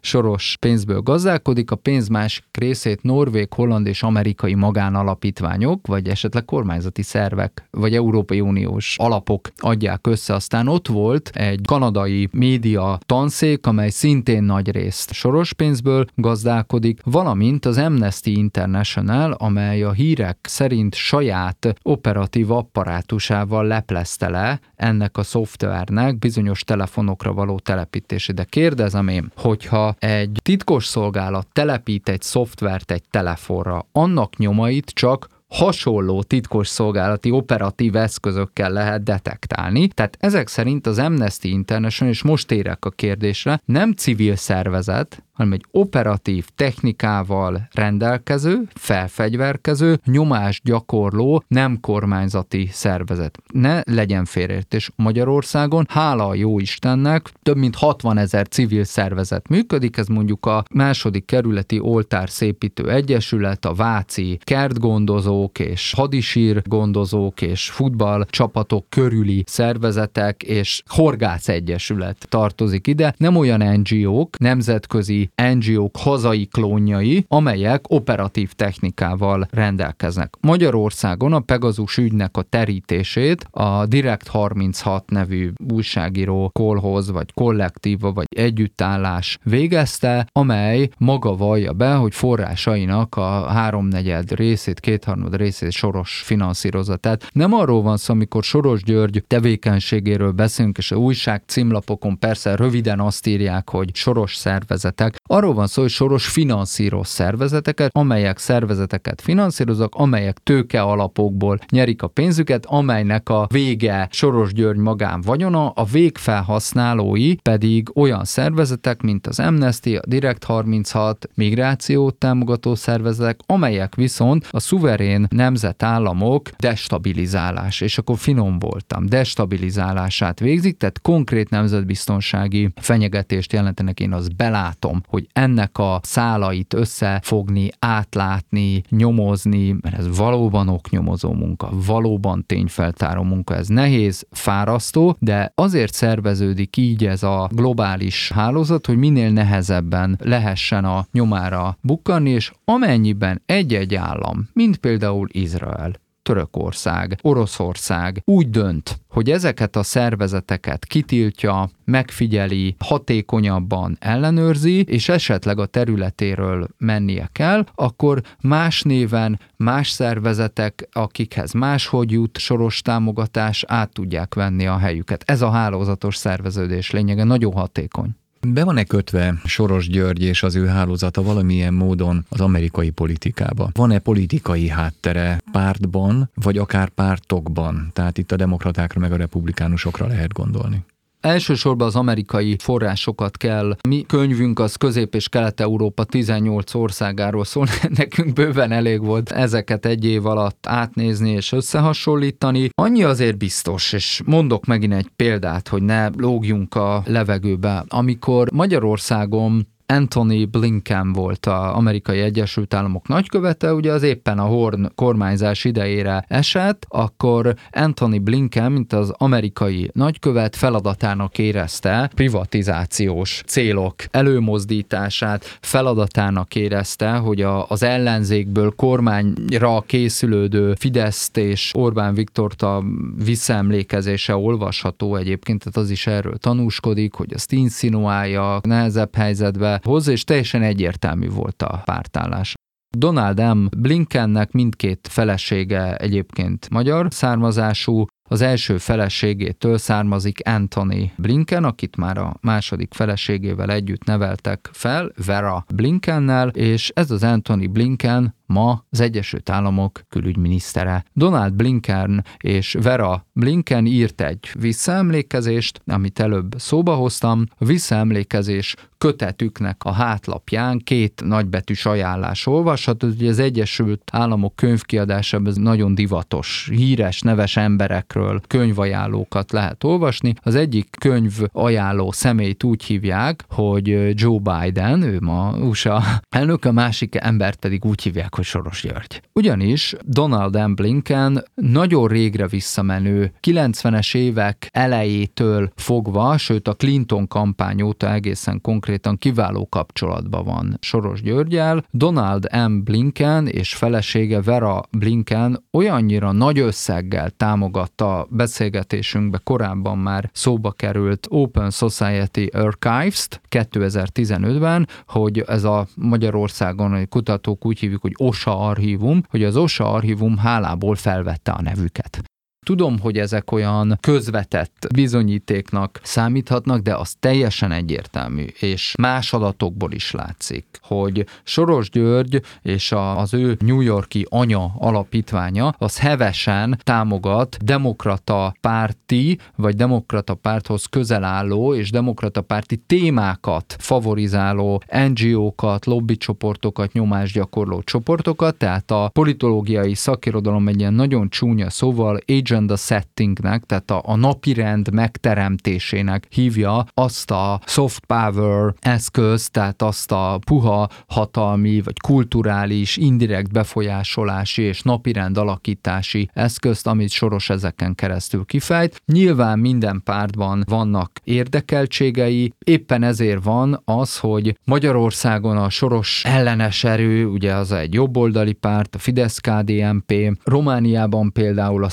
soros 0.01 0.57
pénzből 0.59 1.01
gazdálkodik, 1.01 1.71
a 1.71 1.75
pénz 1.75 2.07
másik 2.07 2.43
részét 2.51 3.01
norvég, 3.01 3.53
holland 3.53 3.87
és 3.87 4.03
amerikai 4.03 4.53
magánalapítványok, 4.53 5.87
vagy 5.87 6.07
esetleg 6.07 6.45
kormányzati 6.45 7.01
szervek, 7.01 7.67
vagy 7.71 7.95
Európai 7.95 8.41
Uniós 8.41 8.98
alapok 8.99 9.51
adják 9.57 10.07
össze. 10.07 10.33
Aztán 10.33 10.67
ott 10.67 10.87
volt 10.87 11.29
egy 11.33 11.61
kanadai 11.65 12.29
média 12.31 12.99
tanszék, 13.05 13.65
amely 13.65 13.89
szintén 13.89 14.43
nagy 14.43 14.71
részt 14.71 15.13
soros 15.13 15.53
pénzből 15.53 16.05
gazdálkodik, 16.15 17.01
valamint 17.03 17.65
az 17.65 17.77
Amnesty 17.77 18.25
International, 18.27 19.31
amely 19.31 19.83
a 19.83 19.91
hírek 19.91 20.37
szerint 20.41 20.95
saját 20.95 21.75
operatív 21.81 22.51
apparátusával 22.51 23.65
leplezte 23.65 24.29
le 24.29 24.59
ennek 24.75 25.17
a 25.17 25.23
szoftvernek 25.23 26.19
bizonyos 26.19 26.63
telefonokra 26.63 27.33
való 27.33 27.59
telepítési. 27.59 28.31
De 28.31 28.43
kérdezem 28.43 29.07
én, 29.07 29.31
hogyha 29.35 29.95
egy 29.99 30.39
titkos 30.41 30.85
szolgálat 30.85 31.47
telepít 31.53 32.09
egy 32.09 32.21
szoftvert 32.21 32.91
egy 32.91 33.03
telefonra, 33.09 33.85
annak 33.91 34.37
nyomait 34.37 34.89
csak 34.89 35.27
hasonló 35.49 36.23
titkos 36.23 36.67
szolgálati 36.67 37.31
operatív 37.31 37.95
eszközökkel 37.95 38.71
lehet 38.71 39.03
detektálni. 39.03 39.87
Tehát 39.87 40.17
ezek 40.19 40.47
szerint 40.47 40.87
az 40.87 40.99
Amnesty 40.99 41.43
International, 41.43 42.13
és 42.13 42.21
most 42.21 42.51
érek 42.51 42.85
a 42.85 42.89
kérdésre, 42.89 43.61
nem 43.65 43.93
civil 43.93 44.35
szervezet, 44.35 45.23
hanem 45.39 45.53
egy 45.53 45.65
operatív 45.71 46.47
technikával 46.55 47.67
rendelkező, 47.73 48.61
felfegyverkező, 48.73 49.99
nyomást 50.05 50.63
gyakorló, 50.63 51.43
nem 51.47 51.79
kormányzati 51.79 52.69
szervezet. 52.71 53.37
Ne 53.53 53.81
legyen 53.83 54.25
félreértés. 54.25 54.91
Magyarországon, 54.95 55.85
hála 55.89 56.27
a 56.27 56.33
jó 56.33 56.59
Istennek, 56.59 57.29
több 57.43 57.57
mint 57.57 57.75
60 57.75 58.17
ezer 58.17 58.47
civil 58.47 58.83
szervezet 58.83 59.47
működik, 59.47 59.97
ez 59.97 60.07
mondjuk 60.07 60.45
a 60.45 60.63
második 60.73 61.25
kerületi 61.25 61.79
oltár 61.79 62.29
szépítő 62.29 62.91
egyesület, 62.91 63.65
a 63.65 63.73
Váci 63.73 64.39
kertgondozók 64.43 65.59
és 65.59 65.93
hadisír 65.95 66.61
gondozók 66.65 67.41
és 67.41 67.69
futball 67.69 68.25
csapatok 68.29 68.85
körüli 68.89 69.43
szervezetek 69.47 70.43
és 70.43 70.83
horgász 70.87 71.47
egyesület 71.47 72.25
tartozik 72.29 72.87
ide, 72.87 73.13
nem 73.17 73.35
olyan 73.35 73.79
NGO-k, 73.79 74.37
nemzetközi 74.37 75.28
NGO-k 75.53 75.97
hazai 75.97 76.45
klónjai, 76.45 77.25
amelyek 77.27 77.85
operatív 77.87 78.53
technikával 78.53 79.47
rendelkeznek. 79.51 80.33
Magyarországon 80.41 81.33
a 81.33 81.39
Pegasus 81.39 81.97
ügynek 81.97 82.37
a 82.37 82.41
terítését 82.41 83.47
a 83.51 83.85
Direct 83.85 84.27
36 84.27 85.09
nevű 85.09 85.51
újságíró 85.73 86.49
kolhoz, 86.53 87.11
vagy 87.11 87.33
kollektíva, 87.33 88.13
vagy 88.13 88.25
együttállás 88.35 89.37
végezte, 89.43 90.27
amely 90.31 90.89
maga 90.97 91.35
vallja 91.35 91.73
be, 91.73 91.93
hogy 91.93 92.15
forrásainak 92.15 93.15
a 93.15 93.47
háromnegyed 93.47 94.31
részét, 94.31 94.79
kétharmad 94.79 95.35
részét 95.35 95.71
soros 95.71 96.21
finanszírozatát. 96.25 97.29
Nem 97.31 97.53
arról 97.53 97.81
van 97.81 97.97
szó, 97.97 98.13
amikor 98.13 98.43
Soros 98.43 98.83
György 98.83 99.23
tevékenységéről 99.27 100.31
beszélünk, 100.31 100.77
és 100.77 100.91
a 100.91 100.95
újság 100.95 101.43
címlapokon 101.45 102.19
persze 102.19 102.55
röviden 102.55 102.99
azt 102.99 103.27
írják, 103.27 103.69
hogy 103.69 103.95
soros 103.95 104.35
szervezetek. 104.35 105.15
Arról 105.23 105.53
van 105.53 105.67
szó, 105.67 105.81
hogy 105.81 105.91
soros 105.91 106.27
finanszíroz 106.27 107.07
szervezeteket, 107.07 107.89
amelyek 107.93 108.37
szervezeteket 108.37 109.21
finanszíroznak, 109.21 109.95
amelyek 109.95 110.37
tőke 110.43 110.81
alapokból 110.81 111.59
nyerik 111.69 112.01
a 112.01 112.07
pénzüket, 112.07 112.65
amelynek 112.65 113.29
a 113.29 113.47
vége 113.51 114.07
Soros 114.11 114.53
György 114.53 114.77
magán 114.77 115.21
vagyona, 115.21 115.69
a 115.69 115.83
végfelhasználói 115.83 117.35
pedig 117.35 117.97
olyan 117.97 118.23
szervezetek, 118.23 119.01
mint 119.01 119.27
az 119.27 119.39
Amnesty, 119.39 119.95
a 119.95 120.01
Direct 120.07 120.43
36, 120.43 121.29
migrációt 121.35 122.15
támogató 122.15 122.75
szervezetek, 122.75 123.39
amelyek 123.45 123.95
viszont 123.95 124.47
a 124.51 124.59
szuverén 124.59 125.27
nemzetállamok 125.29 126.49
destabilizálás, 126.57 127.81
és 127.81 127.97
akkor 127.97 128.17
finom 128.17 128.59
voltam, 128.59 129.05
destabilizálását 129.05 130.39
végzik, 130.39 130.77
tehát 130.77 131.01
konkrét 131.01 131.49
nemzetbiztonsági 131.49 132.69
fenyegetést 132.75 133.53
jelentenek, 133.53 133.99
én 133.99 134.13
azt 134.13 134.35
belátom, 134.35 134.98
hogy 135.07 135.27
ennek 135.33 135.77
a 135.77 135.99
szálait 136.03 136.73
összefogni, 136.73 137.69
átlátni, 137.79 138.81
nyomozni, 138.89 139.75
mert 139.81 139.97
ez 139.97 140.17
valóban 140.17 140.67
oknyomozó 140.67 141.33
munka, 141.33 141.69
valóban 141.85 142.43
tényfeltáró 142.45 143.23
munka, 143.23 143.55
ez 143.55 143.67
nehéz, 143.67 144.27
fárasztó, 144.31 145.15
de 145.19 145.51
azért 145.55 145.93
szerveződik 145.93 146.77
így 146.77 147.05
ez 147.05 147.23
a 147.23 147.49
globális 147.51 148.31
hálózat, 148.31 148.85
hogy 148.85 148.97
minél 148.97 149.31
nehezebben 149.31 150.19
lehessen 150.23 150.85
a 150.85 151.05
nyomára 151.11 151.77
bukkanni, 151.81 152.29
és 152.29 152.51
amennyiben 152.65 153.41
egy-egy 153.45 153.95
állam, 153.95 154.49
mint 154.53 154.77
például 154.77 155.27
Izrael, 155.31 155.91
Törökország, 156.29 157.19
Oroszország 157.21 158.21
úgy 158.25 158.49
dönt, 158.49 158.99
hogy 159.07 159.29
ezeket 159.31 159.75
a 159.75 159.83
szervezeteket 159.83 160.85
kitiltja, 160.85 161.69
megfigyeli, 161.85 162.75
hatékonyabban 162.79 163.97
ellenőrzi, 163.99 164.81
és 164.81 165.09
esetleg 165.09 165.59
a 165.59 165.65
területéről 165.65 166.67
mennie 166.77 167.29
kell, 167.31 167.65
akkor 167.75 168.21
más 168.41 168.81
néven 168.81 169.39
más 169.55 169.89
szervezetek, 169.89 170.87
akikhez 170.91 171.51
máshogy 171.51 172.11
jut 172.11 172.37
soros 172.37 172.81
támogatás, 172.81 173.63
át 173.67 173.93
tudják 173.93 174.35
venni 174.35 174.67
a 174.67 174.77
helyüket. 174.77 175.23
Ez 175.25 175.41
a 175.41 175.49
hálózatos 175.49 176.15
szerveződés 176.15 176.91
lényege 176.91 177.23
nagyon 177.23 177.53
hatékony. 177.53 178.09
Be 178.47 178.63
van-e 178.63 178.83
kötve 178.83 179.33
Soros 179.43 179.87
György 179.87 180.21
és 180.21 180.43
az 180.43 180.55
ő 180.55 180.65
hálózata 180.65 181.23
valamilyen 181.23 181.73
módon 181.73 182.25
az 182.29 182.41
amerikai 182.41 182.89
politikába? 182.89 183.69
Van-e 183.73 183.99
politikai 183.99 184.67
háttere 184.67 185.41
pártban, 185.51 186.29
vagy 186.33 186.57
akár 186.57 186.89
pártokban? 186.89 187.89
Tehát 187.93 188.17
itt 188.17 188.31
a 188.31 188.35
demokratákra 188.35 188.99
meg 188.99 189.11
a 189.11 189.15
republikánusokra 189.15 190.07
lehet 190.07 190.33
gondolni. 190.33 190.83
Elsősorban 191.21 191.87
az 191.87 191.95
amerikai 191.95 192.55
forrásokat 192.59 193.37
kell. 193.37 193.75
Mi 193.87 194.03
könyvünk 194.07 194.59
az 194.59 194.75
Közép- 194.75 195.15
és 195.15 195.29
Kelet-Európa 195.29 196.03
18 196.03 196.73
országáról 196.73 197.45
szól, 197.45 197.67
nekünk 197.97 198.33
bőven 198.33 198.71
elég 198.71 199.03
volt 199.03 199.31
ezeket 199.31 199.85
egy 199.85 200.05
év 200.05 200.25
alatt 200.25 200.65
átnézni 200.67 201.31
és 201.31 201.51
összehasonlítani. 201.51 202.69
Annyi 202.73 203.03
azért 203.03 203.37
biztos, 203.37 203.93
és 203.93 204.21
mondok 204.25 204.65
megint 204.65 204.93
egy 204.93 205.09
példát, 205.15 205.67
hogy 205.67 205.81
ne 205.81 206.07
lógjunk 206.17 206.75
a 206.75 207.03
levegőbe. 207.05 207.85
Amikor 207.87 208.51
Magyarországon 208.51 209.67
Anthony 209.91 210.49
Blinken 210.49 211.13
volt 211.13 211.45
az 211.45 211.73
amerikai 211.73 212.19
Egyesült 212.19 212.73
Államok 212.73 213.07
nagykövete, 213.07 213.73
ugye 213.73 213.91
az 213.91 214.03
éppen 214.03 214.39
a 214.39 214.45
Horn 214.45 214.91
kormányzás 214.95 215.63
idejére 215.63 216.25
esett, 216.27 216.85
akkor 216.89 217.55
Anthony 217.71 218.23
Blinken, 218.23 218.71
mint 218.71 218.93
az 218.93 219.13
amerikai 219.17 219.89
nagykövet 219.93 220.55
feladatának 220.55 221.37
érezte 221.37 222.11
privatizációs 222.15 223.43
célok 223.45 223.95
előmozdítását, 224.11 225.57
feladatának 225.61 226.55
érezte, 226.55 227.11
hogy 227.11 227.41
a, 227.41 227.65
az 227.67 227.83
ellenzékből 227.83 228.73
kormányra 228.75 229.83
készülődő 229.85 230.73
Fideszt 230.77 231.37
és 231.37 231.71
Orbán 231.73 232.13
Viktort 232.13 232.61
a 232.61 232.83
visszaemlékezése 233.23 234.35
olvasható 234.35 235.15
egyébként, 235.15 235.59
tehát 235.59 235.77
az 235.77 235.89
is 235.89 236.07
erről 236.07 236.37
tanúskodik, 236.37 237.13
hogy 237.13 237.33
azt 237.33 237.51
insinuálja 237.51 238.59
nehezebb 238.63 239.15
helyzetbe, 239.15 239.78
hoz, 239.83 240.07
és 240.07 240.23
teljesen 240.23 240.61
egyértelmű 240.61 241.29
volt 241.29 241.61
a 241.61 241.81
pártállás. 241.85 242.53
Donald 242.97 243.55
M. 243.57 243.65
Blinkennek 243.77 244.51
mindkét 244.51 245.07
felesége 245.11 245.95
egyébként 245.95 246.69
magyar 246.69 247.07
származású, 247.09 248.05
az 248.31 248.41
első 248.41 248.77
feleségétől 248.77 249.77
származik 249.77 250.39
Anthony 250.43 251.11
Blinken, 251.15 251.63
akit 251.63 251.95
már 251.95 252.17
a 252.17 252.37
második 252.41 252.93
feleségével 252.93 253.71
együtt 253.71 254.03
neveltek 254.03 254.69
fel, 254.71 255.11
Vera 255.25 255.65
Blinkennel, 255.75 256.47
és 256.47 256.91
ez 256.93 257.11
az 257.11 257.23
Anthony 257.23 257.71
Blinken 257.71 258.37
ma 258.49 258.85
az 258.89 258.99
Egyesült 258.99 259.49
Államok 259.49 260.01
külügyminisztere. 260.09 261.03
Donald 261.13 261.53
Blinken 261.53 262.25
és 262.37 262.77
Vera 262.81 263.25
Blinken 263.33 263.85
írt 263.85 264.21
egy 264.21 264.49
visszaemlékezést, 264.59 265.81
amit 265.85 266.19
előbb 266.19 266.55
szóba 266.57 266.95
hoztam. 266.95 267.43
A 267.57 267.65
visszaemlékezés 267.65 268.75
kötetüknek 268.97 269.83
a 269.83 269.91
hátlapján 269.91 270.79
két 270.79 271.21
nagybetűs 271.25 271.85
ajánlás 271.85 272.45
olvasható, 272.45 273.07
hogy 273.07 273.27
az 273.27 273.39
Egyesült 273.39 274.09
Államok 274.11 274.55
könyvkiadásában 274.55 275.47
ez 275.47 275.55
nagyon 275.55 275.95
divatos, 275.95 276.69
híres, 276.71 277.21
neves 277.21 277.57
emberekről 277.57 278.18
könyvajánlókat 278.47 279.51
lehet 279.51 279.83
olvasni. 279.83 280.33
Az 280.41 280.55
egyik 280.55 280.87
könyv 280.99 281.33
ajánló 281.51 282.11
személyt 282.11 282.63
úgy 282.63 282.83
hívják, 282.83 283.43
hogy 283.49 283.87
Joe 284.21 284.39
Biden, 284.39 285.01
ő 285.01 285.17
ma 285.21 285.53
USA 285.57 286.03
elnök, 286.29 286.65
a 286.65 286.71
másik 286.71 287.15
embert 287.15 287.59
pedig 287.59 287.85
úgy 287.85 288.01
hívják, 288.01 288.35
hogy 288.35 288.45
Soros 288.45 288.81
György. 288.81 289.21
Ugyanis 289.33 289.95
Donald 290.05 290.67
M. 290.67 290.73
Blinken 290.73 291.43
nagyon 291.55 292.07
régre 292.07 292.47
visszamenő 292.47 293.31
90-es 293.47 294.15
évek 294.15 294.69
elejétől 294.71 295.71
fogva, 295.75 296.37
sőt 296.37 296.67
a 296.67 296.73
Clinton 296.73 297.27
kampány 297.27 297.81
óta 297.81 298.13
egészen 298.13 298.61
konkrétan 298.61 299.17
kiváló 299.17 299.67
kapcsolatban 299.69 300.45
van 300.45 300.77
Soros 300.81 301.21
Györgyel. 301.21 301.83
Donald 301.91 302.47
M. 302.67 302.83
Blinken 302.83 303.47
és 303.47 303.75
felesége 303.75 304.41
Vera 304.41 304.83
Blinken 304.91 305.63
olyannyira 305.71 306.31
nagy 306.31 306.59
összeggel 306.59 307.29
támogatta 307.29 308.08
beszélgetésünkbe 308.29 309.39
korábban 309.43 309.97
már 309.97 310.29
szóba 310.33 310.71
került 310.71 311.27
Open 311.29 311.69
Society 311.69 312.45
Archives-t 312.51 313.41
2015-ben, 313.49 314.87
hogy 315.07 315.39
ez 315.39 315.63
a 315.63 315.87
Magyarországon 315.95 316.93
a 316.93 317.05
kutatók 317.05 317.65
úgy 317.65 317.79
hívjuk, 317.79 318.01
hogy 318.01 318.13
OSA 318.17 318.59
archívum, 318.59 319.23
hogy 319.29 319.43
az 319.43 319.57
OSA 319.57 319.91
archívum 319.91 320.37
hálából 320.37 320.95
felvette 320.95 321.51
a 321.51 321.61
nevüket. 321.61 322.21
Tudom, 322.65 322.99
hogy 322.99 323.17
ezek 323.17 323.51
olyan 323.51 323.97
közvetett 324.01 324.87
bizonyítéknak 324.93 325.99
számíthatnak, 326.03 326.81
de 326.81 326.95
az 326.95 327.15
teljesen 327.19 327.71
egyértelmű, 327.71 328.45
és 328.59 328.93
más 328.97 329.33
adatokból 329.33 329.91
is 329.91 330.11
látszik, 330.11 330.65
hogy 330.81 331.25
Soros 331.43 331.89
György 331.89 332.41
és 332.61 332.93
az 333.15 333.33
ő 333.33 333.57
New 333.59 333.81
Yorki 333.81 334.25
anya 334.29 334.71
alapítványa 334.77 335.73
az 335.77 335.99
hevesen 335.99 336.79
támogat 336.83 337.57
demokrata 337.63 338.53
párti, 338.61 339.39
vagy 339.55 339.75
demokrata 339.75 340.33
párthoz 340.33 340.85
közel 340.85 341.23
álló 341.23 341.75
és 341.75 341.91
demokrata 341.91 342.41
párti 342.41 342.77
témákat 342.77 343.75
favorizáló 343.79 344.81
NGO-kat, 345.07 345.85
lobbycsoportokat, 345.85 346.91
nyomásgyakorló 346.91 347.81
csoportokat, 347.81 348.55
tehát 348.55 348.91
a 348.91 349.09
politológiai 349.13 349.93
szakirodalom 349.93 350.67
egy 350.67 350.79
ilyen 350.79 350.93
nagyon 350.93 351.29
csúnya 351.29 351.69
szóval 351.69 352.19
agenda 352.49 352.75
settingnek, 352.75 353.63
tehát 353.63 353.91
a, 353.91 354.01
a 354.05 354.15
napirend 354.15 354.93
megteremtésének 354.93 356.27
hívja 356.29 356.85
azt 356.93 357.31
a 357.31 357.61
soft 357.65 358.05
power 358.05 358.73
eszközt, 358.79 359.51
tehát 359.51 359.81
azt 359.81 360.11
a 360.11 360.39
puha 360.45 360.89
hatalmi 361.07 361.81
vagy 361.81 361.99
kulturális, 361.99 362.97
indirekt 362.97 363.51
befolyásolási 363.51 364.61
és 364.61 364.81
napirend 364.81 365.37
alakítási 365.37 366.29
eszközt, 366.33 366.87
amit 366.87 367.09
Soros 367.09 367.49
ezeken 367.49 367.95
keresztül 367.95 368.45
kifejt. 368.45 369.01
Nyilván 369.05 369.59
minden 369.59 370.01
pártban 370.03 370.63
vannak 370.67 371.11
érdekeltségei, 371.23 372.53
éppen 372.65 373.03
ezért 373.03 373.43
van 373.43 373.81
az, 373.85 374.17
hogy 374.17 374.57
Magyarországon 374.65 375.57
a 375.57 375.69
Soros 375.69 376.23
ellenes 376.25 376.83
erő, 376.83 377.25
ugye 377.25 377.53
az 377.53 377.71
egy 377.71 377.93
jobboldali 377.93 378.53
párt, 378.53 378.95
a 378.95 378.97
Fidesz-KDNP, 378.97 380.37
Romániában 380.43 381.31
például 381.31 381.83
a 381.83 381.89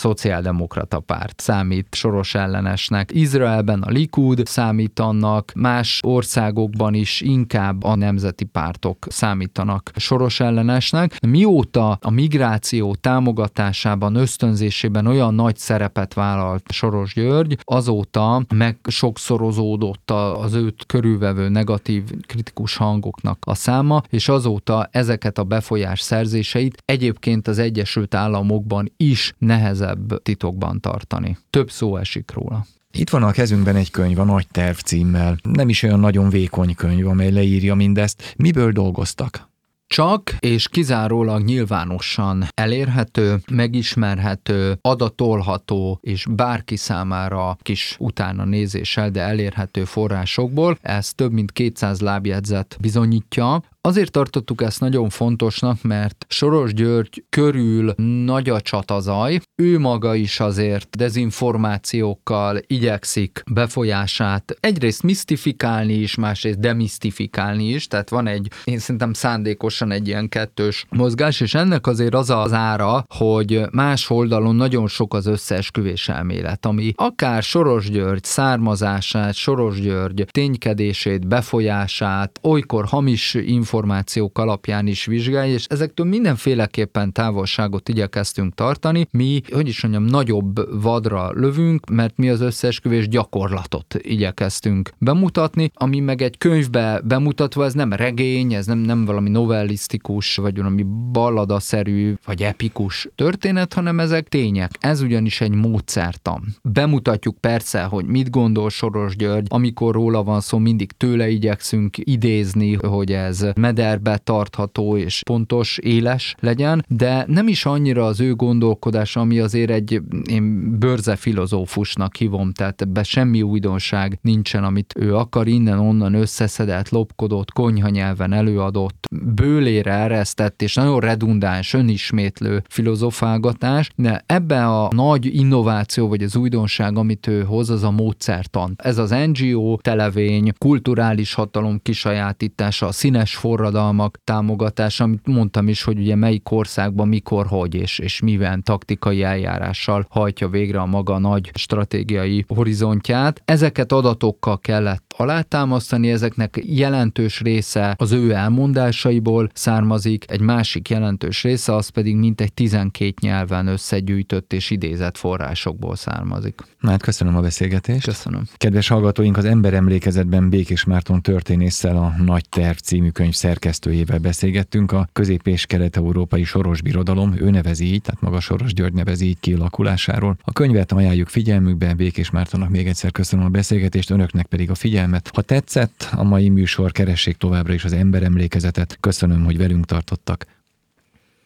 szociáldemokrata 0.46 1.00
párt 1.00 1.40
számít 1.40 1.94
Soros 1.94 2.34
ellenesnek, 2.34 3.10
Izraelben 3.12 3.82
a 3.82 3.90
Likud 3.90 4.46
számít 4.46 4.98
annak, 4.98 5.52
más 5.54 6.00
országokban 6.02 6.94
is 6.94 7.20
inkább 7.20 7.84
a 7.84 7.94
nemzeti 7.94 8.44
pártok 8.44 9.06
számítanak 9.08 9.90
Soros 9.96 10.40
ellenesnek. 10.40 11.16
Mióta 11.26 11.98
a 12.00 12.10
migráció 12.10 12.94
támogatásában, 12.94 14.14
ösztönzésében 14.14 15.06
olyan 15.06 15.34
nagy 15.34 15.56
szerepet 15.56 16.14
vállalt 16.14 16.72
Soros 16.72 17.14
György, 17.14 17.58
azóta 17.64 18.42
meg 18.54 18.78
sokszorozódott 18.88 20.10
az 20.10 20.54
őt 20.54 20.86
körülvevő 20.86 21.48
negatív 21.48 22.02
kritikus 22.26 22.76
hangoknak 22.76 23.38
a 23.46 23.54
száma, 23.54 24.02
és 24.08 24.28
azóta 24.28 24.88
ezeket 24.90 25.38
a 25.38 25.44
befolyás 25.44 26.00
szerzéseit 26.00 26.82
egyébként 26.84 27.48
az 27.48 27.58
Egyesült 27.58 28.14
Államokban 28.14 28.92
is 28.96 29.34
nehezebb 29.38 30.22
titokban 30.36 30.80
tartani. 30.80 31.38
Több 31.50 31.70
szó 31.70 31.96
esik 31.96 32.30
róla. 32.30 32.66
Itt 32.90 33.10
van 33.10 33.22
a 33.22 33.30
kezünkben 33.30 33.76
egy 33.76 33.90
könyv, 33.90 34.18
a 34.18 34.24
Nagy 34.24 34.46
Terv 34.50 34.76
címmel. 34.76 35.36
Nem 35.42 35.68
is 35.68 35.82
olyan 35.82 36.00
nagyon 36.00 36.28
vékony 36.28 36.74
könyv, 36.74 37.06
amely 37.06 37.30
leírja 37.30 37.74
mindezt. 37.74 38.34
Miből 38.36 38.72
dolgoztak? 38.72 39.48
csak 39.86 40.36
és 40.38 40.68
kizárólag 40.68 41.44
nyilvánosan 41.44 42.44
elérhető, 42.54 43.36
megismerhető, 43.50 44.78
adatolható 44.80 45.98
és 46.02 46.26
bárki 46.30 46.76
számára 46.76 47.56
kis 47.62 47.96
utána 47.98 48.44
nézéssel, 48.44 49.10
de 49.10 49.20
elérhető 49.20 49.84
forrásokból. 49.84 50.78
Ez 50.82 51.12
több 51.14 51.32
mint 51.32 51.52
200 51.52 52.00
lábjegyzet 52.00 52.76
bizonyítja. 52.80 53.62
Azért 53.86 54.10
tartottuk 54.10 54.62
ezt 54.62 54.80
nagyon 54.80 55.08
fontosnak, 55.08 55.82
mert 55.82 56.26
Soros 56.28 56.74
György 56.74 57.24
körül 57.28 57.94
nagy 58.24 58.48
a 58.48 58.60
csatazaj, 58.60 59.38
ő 59.62 59.78
maga 59.78 60.14
is 60.14 60.40
azért 60.40 60.96
dezinformációkkal 60.96 62.58
igyekszik 62.66 63.42
befolyását 63.50 64.56
egyrészt 64.60 65.02
misztifikálni 65.02 65.92
is, 65.92 66.14
másrészt 66.14 66.58
demisztifikálni 66.58 67.68
is, 67.68 67.86
tehát 67.86 68.08
van 68.08 68.26
egy, 68.26 68.50
én 68.64 68.78
szerintem 68.78 69.12
szándékosan 69.12 69.90
egy 69.90 70.06
ilyen 70.06 70.28
kettős 70.28 70.86
mozgás, 70.90 71.40
és 71.40 71.54
ennek 71.54 71.86
azért 71.86 72.14
az 72.14 72.30
az 72.30 72.52
ára, 72.52 73.04
hogy 73.14 73.60
más 73.72 74.10
oldalon 74.10 74.56
nagyon 74.56 74.88
sok 74.88 75.14
az 75.14 75.26
összeesküvés 75.26 76.08
elmélet, 76.08 76.66
ami 76.66 76.92
akár 76.96 77.42
Soros 77.42 77.90
György 77.90 78.24
származását, 78.24 79.34
Soros 79.34 79.80
György 79.80 80.26
ténykedését, 80.30 81.28
befolyását, 81.28 82.38
olykor 82.42 82.84
hamis 82.84 83.34
információt, 83.34 83.74
információk 83.76 84.38
alapján 84.38 84.86
is 84.86 85.04
vizsgálja, 85.06 85.52
és 85.52 85.64
ezektől 85.68 86.06
mindenféleképpen 86.06 87.12
távolságot 87.12 87.88
igyekeztünk 87.88 88.54
tartani. 88.54 89.06
Mi, 89.10 89.40
hogy 89.52 89.68
is 89.68 89.82
mondjam, 89.82 90.04
nagyobb 90.04 90.82
vadra 90.82 91.30
lövünk, 91.32 91.90
mert 91.90 92.16
mi 92.16 92.28
az 92.28 92.40
összeesküvés 92.40 93.08
gyakorlatot 93.08 93.94
igyekeztünk 93.98 94.90
bemutatni, 94.98 95.70
ami 95.74 96.00
meg 96.00 96.22
egy 96.22 96.38
könyvbe 96.38 97.00
bemutatva, 97.04 97.64
ez 97.64 97.72
nem 97.72 97.92
regény, 97.92 98.52
ez 98.52 98.66
nem, 98.66 98.78
nem 98.78 99.04
valami 99.04 99.30
novellisztikus, 99.30 100.36
vagy 100.36 100.56
valami 100.56 100.86
balladaszerű, 101.12 102.14
vagy 102.24 102.42
epikus 102.42 103.08
történet, 103.14 103.74
hanem 103.74 104.00
ezek 104.00 104.28
tények. 104.28 104.70
Ez 104.80 105.00
ugyanis 105.00 105.40
egy 105.40 105.54
módszertan. 105.54 106.56
Bemutatjuk 106.62 107.36
persze, 107.40 107.82
hogy 107.82 108.04
mit 108.04 108.30
gondol 108.30 108.70
Soros 108.70 109.16
György, 109.16 109.46
amikor 109.48 109.94
róla 109.94 110.22
van 110.22 110.40
szó, 110.40 110.58
mindig 110.58 110.92
tőle 110.92 111.28
igyekszünk 111.28 111.96
idézni, 111.98 112.74
hogy 112.74 113.12
ez 113.12 113.46
mederbe 113.66 114.18
tartható 114.18 114.96
és 114.96 115.20
pontos, 115.24 115.78
éles 115.78 116.34
legyen, 116.38 116.84
de 116.88 117.24
nem 117.28 117.48
is 117.48 117.66
annyira 117.66 118.06
az 118.06 118.20
ő 118.20 118.34
gondolkodása, 118.34 119.20
ami 119.20 119.38
azért 119.38 119.70
egy 119.70 120.00
én 120.30 120.78
bőrze 120.78 121.16
filozófusnak 121.16 122.16
hívom, 122.16 122.52
tehát 122.52 122.82
ebbe 122.82 123.02
semmi 123.02 123.42
újdonság 123.42 124.18
nincsen, 124.22 124.64
amit 124.64 124.94
ő 124.98 125.16
akar, 125.16 125.48
innen-onnan 125.48 126.14
összeszedett, 126.14 126.88
lopkodott, 126.88 127.52
konyha 127.52 127.88
nyelven 127.88 128.32
előadott, 128.32 129.06
bőlére 129.34 129.92
eresztett 129.92 130.62
és 130.62 130.74
nagyon 130.74 131.00
redundáns, 131.00 131.74
önismétlő 131.74 132.62
filozofálgatás, 132.68 133.90
de 133.96 134.22
ebbe 134.26 134.66
a 134.66 134.88
nagy 134.94 135.34
innováció 135.34 136.08
vagy 136.08 136.22
az 136.22 136.36
újdonság, 136.36 136.96
amit 136.96 137.26
ő 137.26 137.42
hoz, 137.42 137.70
az 137.70 137.82
a 137.82 137.90
módszertan. 137.90 138.74
Ez 138.76 138.98
az 138.98 139.14
NGO 139.32 139.76
televény, 139.76 140.52
kulturális 140.58 141.34
hatalom 141.34 141.80
kisajátítása, 141.82 142.86
a 142.86 142.92
színes 142.92 143.36
forradalmak 143.46 144.18
támogatása, 144.24 145.04
amit 145.04 145.26
mondtam 145.26 145.68
is, 145.68 145.82
hogy 145.82 145.98
ugye 145.98 146.14
melyik 146.14 146.50
országban, 146.50 147.08
mikor, 147.08 147.46
hogy 147.46 147.74
és, 147.74 147.98
és 147.98 148.20
mivel 148.20 148.58
taktikai 148.62 149.22
eljárással 149.22 150.06
hajtja 150.10 150.48
végre 150.48 150.80
a 150.80 150.86
maga 150.86 151.18
nagy 151.18 151.50
stratégiai 151.54 152.44
horizontját. 152.48 153.42
Ezeket 153.44 153.92
adatokkal 153.92 154.58
kellett 154.58 155.05
alátámasztani, 155.16 156.10
ezeknek 156.10 156.60
jelentős 156.64 157.40
része 157.40 157.94
az 157.98 158.12
ő 158.12 158.32
elmondásaiból 158.32 159.48
származik, 159.54 160.24
egy 160.28 160.40
másik 160.40 160.88
jelentős 160.88 161.42
része 161.42 161.74
az 161.74 161.88
pedig 161.88 162.16
mintegy 162.16 162.52
12 162.52 163.14
nyelven 163.20 163.66
összegyűjtött 163.66 164.52
és 164.52 164.70
idézett 164.70 165.16
forrásokból 165.16 165.96
származik. 165.96 166.60
Hát 166.80 167.02
köszönöm 167.02 167.36
a 167.36 167.40
beszélgetést. 167.40 168.04
Köszönöm. 168.04 168.42
Kedves 168.56 168.88
hallgatóink, 168.88 169.36
az 169.36 169.44
Emberemlékezetben 169.44 170.48
Békés 170.48 170.84
Márton 170.84 171.22
történésszel 171.22 171.96
a 171.96 172.14
Nagy 172.24 172.48
Terv 172.48 172.76
című 172.76 173.08
könyv 173.08 173.32
szerkesztőjével 173.32 174.18
beszélgettünk. 174.18 174.92
A 174.92 175.08
közép- 175.12 175.46
és 175.46 175.66
kelet-európai 175.66 176.44
soros 176.44 176.82
birodalom, 176.82 177.34
ő 177.38 177.50
nevezi 177.50 177.92
így, 177.92 178.02
tehát 178.02 178.20
maga 178.20 178.40
Soros 178.40 178.74
György 178.74 178.92
nevezi 178.92 179.26
így 179.26 179.40
kialakulásáról. 179.40 180.36
A 180.44 180.52
könyvet 180.52 180.92
ajánljuk 180.92 181.28
figyelmükbe, 181.28 181.94
Békés 181.94 182.30
Mártonnak 182.30 182.68
még 182.68 182.86
egyszer 182.86 183.12
köszönöm 183.12 183.44
a 183.44 183.48
beszélgetést, 183.48 184.10
önöknek 184.10 184.46
pedig 184.46 184.70
a 184.70 184.74
figyelmet. 185.06 185.30
Ha 185.34 185.42
tetszett 185.42 186.08
a 186.12 186.22
mai 186.22 186.48
műsor, 186.48 186.92
keressék 186.92 187.36
továbbra 187.36 187.72
is 187.72 187.84
az 187.84 187.92
emberemlékezetet. 187.92 188.96
Köszönöm, 189.00 189.44
hogy 189.44 189.58
velünk 189.58 189.84
tartottak. 189.84 190.46